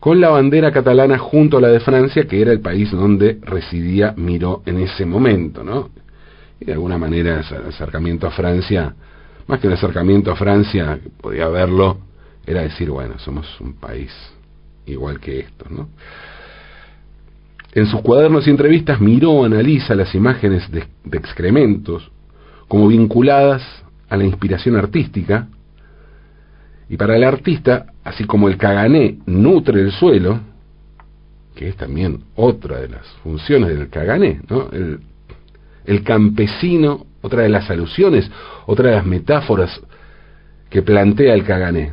con 0.00 0.22
la 0.22 0.30
bandera 0.30 0.72
catalana 0.72 1.18
junto 1.18 1.58
a 1.58 1.60
la 1.60 1.68
de 1.68 1.80
Francia, 1.80 2.26
que 2.26 2.40
era 2.40 2.50
el 2.50 2.60
país 2.60 2.90
donde 2.92 3.40
residía 3.42 4.14
Miró 4.16 4.62
en 4.64 4.78
ese 4.80 5.04
momento, 5.04 5.62
¿no? 5.62 5.90
Y 6.60 6.66
de 6.66 6.72
alguna 6.72 6.98
manera 6.98 7.40
ese 7.40 7.56
acercamiento 7.56 8.26
a 8.26 8.30
Francia, 8.30 8.94
más 9.46 9.60
que 9.60 9.66
un 9.66 9.74
acercamiento 9.74 10.30
a 10.30 10.36
Francia, 10.36 10.98
podía 11.20 11.48
verlo, 11.48 11.98
era 12.46 12.62
decir, 12.62 12.90
bueno, 12.90 13.18
somos 13.18 13.60
un 13.60 13.74
país 13.74 14.10
igual 14.86 15.18
que 15.20 15.40
estos, 15.40 15.70
¿no? 15.70 15.88
En 17.72 17.86
sus 17.86 18.02
cuadernos 18.02 18.46
y 18.46 18.50
entrevistas 18.50 19.00
Miró 19.00 19.44
analiza 19.44 19.96
las 19.96 20.14
imágenes 20.14 20.70
de, 20.70 20.86
excrementos 21.12 22.08
como 22.68 22.86
vinculadas 22.86 23.62
a 24.08 24.16
la 24.16 24.24
inspiración 24.24 24.76
artística, 24.76 25.48
y 26.88 26.96
para 26.96 27.16
el 27.16 27.24
artista, 27.24 27.86
así 28.04 28.24
como 28.24 28.48
el 28.48 28.58
cagané 28.58 29.18
nutre 29.26 29.80
el 29.80 29.90
suelo, 29.90 30.38
que 31.54 31.68
es 31.68 31.76
también 31.76 32.24
otra 32.36 32.80
de 32.80 32.88
las 32.88 33.06
funciones 33.22 33.70
del 33.70 33.88
cagané, 33.88 34.40
¿no? 34.48 34.68
El 34.70 35.00
el 35.84 36.02
campesino, 36.02 37.06
otra 37.22 37.42
de 37.42 37.48
las 37.48 37.70
alusiones, 37.70 38.30
otra 38.66 38.90
de 38.90 38.96
las 38.96 39.06
metáforas 39.06 39.80
que 40.70 40.82
plantea 40.82 41.34
el 41.34 41.44
Cagané. 41.44 41.92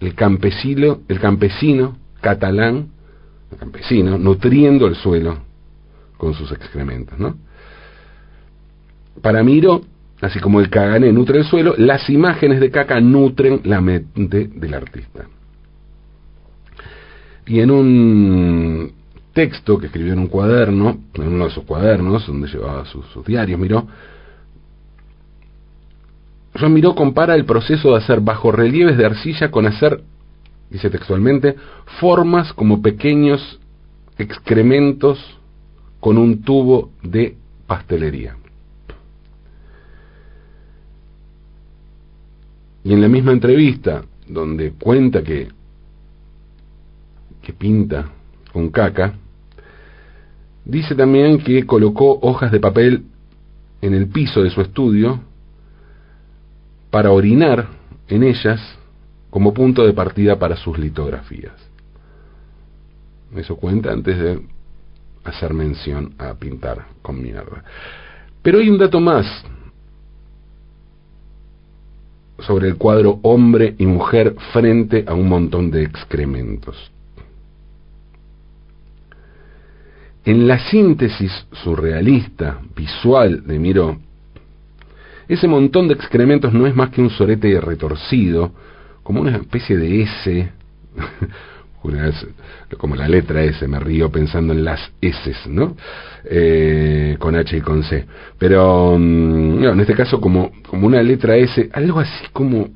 El 0.00 0.14
campesino, 0.14 1.00
el 1.08 1.20
campesino 1.20 1.96
catalán, 2.20 2.88
el 3.50 3.58
campesino, 3.58 4.18
nutriendo 4.18 4.86
el 4.86 4.94
suelo 4.94 5.38
con 6.16 6.34
sus 6.34 6.50
excrementos, 6.52 7.18
¿no? 7.18 7.36
Para 9.22 9.42
Miro, 9.42 9.82
así 10.20 10.38
como 10.40 10.60
el 10.60 10.70
Cagané 10.70 11.12
nutre 11.12 11.38
el 11.38 11.44
suelo, 11.44 11.74
las 11.76 12.08
imágenes 12.10 12.60
de 12.60 12.70
caca 12.70 13.00
nutren 13.00 13.60
la 13.64 13.80
mente 13.80 14.48
del 14.48 14.74
artista. 14.74 15.26
Y 17.46 17.60
en 17.60 17.70
un 17.70 18.92
texto 19.36 19.78
que 19.78 19.88
escribió 19.88 20.14
en 20.14 20.20
un 20.20 20.28
cuaderno, 20.28 20.96
en 21.12 21.28
uno 21.28 21.44
de 21.44 21.50
sus 21.50 21.64
cuadernos, 21.64 22.26
donde 22.26 22.48
llevaba 22.48 22.86
sus, 22.86 23.04
diarios, 23.26 23.60
miró, 23.60 23.86
John 26.58 26.72
Miró 26.72 26.94
compara 26.94 27.34
el 27.34 27.44
proceso 27.44 27.90
de 27.90 27.98
hacer 27.98 28.22
bajo 28.22 28.50
relieves 28.50 28.96
de 28.96 29.04
arcilla 29.04 29.50
con 29.50 29.66
hacer, 29.66 30.02
dice 30.70 30.88
textualmente, 30.88 31.54
formas 32.00 32.54
como 32.54 32.80
pequeños 32.80 33.60
excrementos 34.16 35.18
con 36.00 36.16
un 36.16 36.40
tubo 36.40 36.92
de 37.02 37.36
pastelería. 37.66 38.38
Y 42.84 42.94
en 42.94 43.02
la 43.02 43.08
misma 43.08 43.32
entrevista, 43.32 44.02
donde 44.26 44.72
cuenta 44.72 45.22
que, 45.22 45.48
que 47.42 47.52
pinta 47.52 48.12
con 48.50 48.70
caca, 48.70 49.12
Dice 50.66 50.96
también 50.96 51.38
que 51.38 51.64
colocó 51.64 52.18
hojas 52.22 52.50
de 52.50 52.58
papel 52.58 53.04
en 53.80 53.94
el 53.94 54.08
piso 54.08 54.42
de 54.42 54.50
su 54.50 54.60
estudio 54.60 55.20
para 56.90 57.12
orinar 57.12 57.68
en 58.08 58.24
ellas 58.24 58.60
como 59.30 59.54
punto 59.54 59.86
de 59.86 59.92
partida 59.92 60.40
para 60.40 60.56
sus 60.56 60.76
litografías. 60.76 61.54
Eso 63.36 63.54
cuenta 63.54 63.92
antes 63.92 64.18
de 64.18 64.40
hacer 65.22 65.54
mención 65.54 66.14
a 66.18 66.34
pintar 66.34 66.86
con 67.00 67.22
mierda. 67.22 67.62
Pero 68.42 68.58
hay 68.58 68.68
un 68.68 68.78
dato 68.78 68.98
más 68.98 69.24
sobre 72.40 72.66
el 72.66 72.76
cuadro 72.76 73.20
hombre 73.22 73.76
y 73.78 73.86
mujer 73.86 74.34
frente 74.52 75.04
a 75.06 75.14
un 75.14 75.28
montón 75.28 75.70
de 75.70 75.84
excrementos. 75.84 76.90
En 80.26 80.48
la 80.48 80.58
síntesis 80.58 81.30
surrealista, 81.52 82.58
visual 82.74 83.46
de 83.46 83.60
Miró, 83.60 83.96
ese 85.28 85.46
montón 85.46 85.86
de 85.86 85.94
excrementos 85.94 86.52
no 86.52 86.66
es 86.66 86.74
más 86.74 86.90
que 86.90 87.00
un 87.00 87.10
sorete 87.10 87.60
retorcido, 87.60 88.50
como 89.04 89.20
una 89.20 89.36
especie 89.36 89.76
de 89.76 90.02
S, 90.02 90.50
como 92.76 92.96
la 92.96 93.08
letra 93.08 93.44
S, 93.44 93.68
me 93.68 93.78
río 93.78 94.10
pensando 94.10 94.52
en 94.52 94.64
las 94.64 94.90
S, 95.00 95.32
¿no? 95.46 95.76
Eh, 96.24 97.14
con 97.20 97.36
H 97.36 97.56
y 97.56 97.60
con 97.60 97.84
C. 97.84 98.04
Pero 98.36 98.96
mm, 98.98 99.62
en 99.62 99.80
este 99.80 99.94
caso 99.94 100.20
como, 100.20 100.50
como 100.68 100.88
una 100.88 101.04
letra 101.04 101.36
S, 101.36 101.70
algo 101.72 102.00
así 102.00 102.26
como 102.32 102.70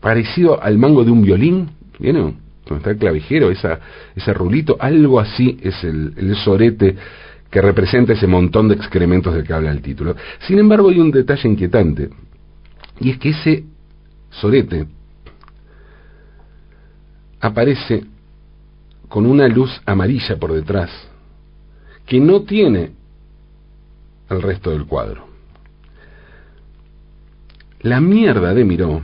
parecido 0.00 0.62
al 0.62 0.78
mango 0.78 1.04
de 1.04 1.10
un 1.10 1.20
violín, 1.20 1.68
¿vieron? 1.98 2.43
Donde 2.66 2.78
está 2.78 2.90
el 2.90 2.98
clavijero, 2.98 3.50
ese 3.50 4.34
rulito, 4.34 4.76
algo 4.80 5.20
así 5.20 5.58
es 5.62 5.84
el, 5.84 6.14
el 6.16 6.34
sorete 6.36 6.96
que 7.50 7.60
representa 7.60 8.14
ese 8.14 8.26
montón 8.26 8.68
de 8.68 8.74
excrementos 8.74 9.34
del 9.34 9.44
que 9.44 9.52
habla 9.52 9.70
el 9.70 9.82
título. 9.82 10.16
Sin 10.40 10.58
embargo, 10.58 10.88
hay 10.88 10.98
un 10.98 11.10
detalle 11.10 11.48
inquietante, 11.48 12.10
y 13.00 13.10
es 13.10 13.18
que 13.18 13.30
ese 13.30 13.64
sorete 14.30 14.86
aparece 17.40 18.04
con 19.08 19.26
una 19.26 19.46
luz 19.46 19.70
amarilla 19.86 20.36
por 20.36 20.52
detrás, 20.52 20.90
que 22.06 22.18
no 22.18 22.42
tiene 22.42 22.92
el 24.30 24.42
resto 24.42 24.70
del 24.70 24.86
cuadro. 24.86 25.28
La 27.82 28.00
mierda 28.00 28.54
de 28.54 28.64
Miró 28.64 29.02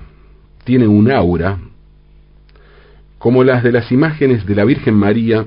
tiene 0.65 0.87
un 0.89 1.11
aura 1.11 1.59
como 3.21 3.45
las 3.45 3.63
de 3.63 3.71
las 3.71 3.93
imágenes 3.93 4.47
de 4.47 4.55
la 4.55 4.65
Virgen 4.65 4.95
María 4.95 5.45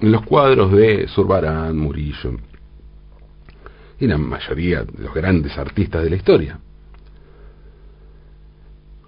en 0.00 0.12
los 0.12 0.22
cuadros 0.22 0.72
de 0.72 1.06
Zurbarán, 1.08 1.76
Murillo 1.76 2.38
y 4.00 4.06
la 4.06 4.16
mayoría 4.16 4.82
de 4.82 5.02
los 5.04 5.12
grandes 5.12 5.56
artistas 5.58 6.02
de 6.02 6.08
la 6.08 6.16
historia. 6.16 6.58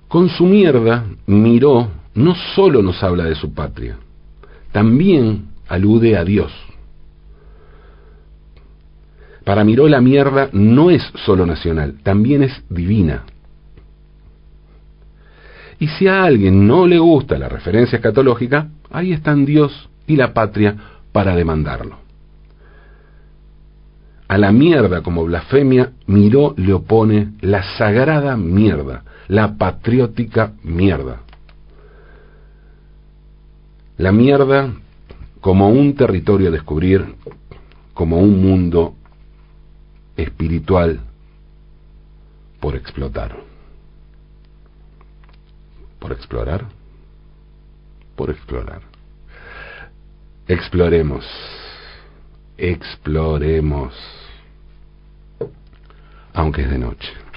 Con 0.07 0.29
su 0.29 0.45
mierda, 0.45 1.07
Miró 1.27 1.89
no 2.15 2.35
solo 2.55 2.83
nos 2.83 3.03
habla 3.03 3.25
de 3.25 3.37
su 3.37 3.55
patria, 3.55 3.97
también 4.71 5.47
alude 5.67 6.19
a 6.19 6.25
Dios. 6.25 6.53
Para 9.45 9.65
Miró 9.65 9.89
la 9.89 10.03
mierda 10.03 10.51
no 10.53 10.91
es 10.91 11.03
solo 11.25 11.47
nacional, 11.47 12.01
también 12.03 12.43
es 12.43 12.53
divina. 12.69 13.25
Y 15.79 15.89
si 15.89 16.07
a 16.07 16.25
alguien 16.25 16.67
no 16.67 16.87
le 16.87 16.99
gusta 16.99 17.39
la 17.39 17.49
referencia 17.49 17.97
escatológica, 17.97 18.69
ahí 18.91 19.13
están 19.13 19.45
Dios 19.45 19.89
y 20.07 20.17
la 20.17 20.33
patria 20.33 20.77
para 21.13 21.35
demandarlo. 21.35 21.99
A 24.29 24.39
la 24.39 24.53
mierda 24.53 25.03
como 25.03 25.25
blasfemia, 25.25 25.93
Miró 26.07 26.55
le 26.57 26.73
opone 26.73 27.35
la 27.41 27.63
sagrada 27.77 28.37
mierda, 28.37 29.05
la 29.29 29.57
patriótica 29.57 30.53
mierda. 30.63 31.21
La 33.97 34.13
mierda 34.13 34.73
como 35.41 35.69
un 35.69 35.95
territorio 35.95 36.49
a 36.49 36.53
descubrir, 36.53 37.05
como 37.93 38.19
un 38.19 38.43
mundo 38.43 38.95
espiritual 40.17 41.01
por 42.61 42.77
explotar 42.77 43.54
por 46.05 46.13
explorar, 46.13 46.67
por 48.15 48.29
explorar. 48.29 48.83
Exploremos, 50.47 51.25
exploremos, 52.59 53.95
aunque 56.35 56.61
es 56.61 56.71
de 56.71 56.79
noche. 56.79 57.24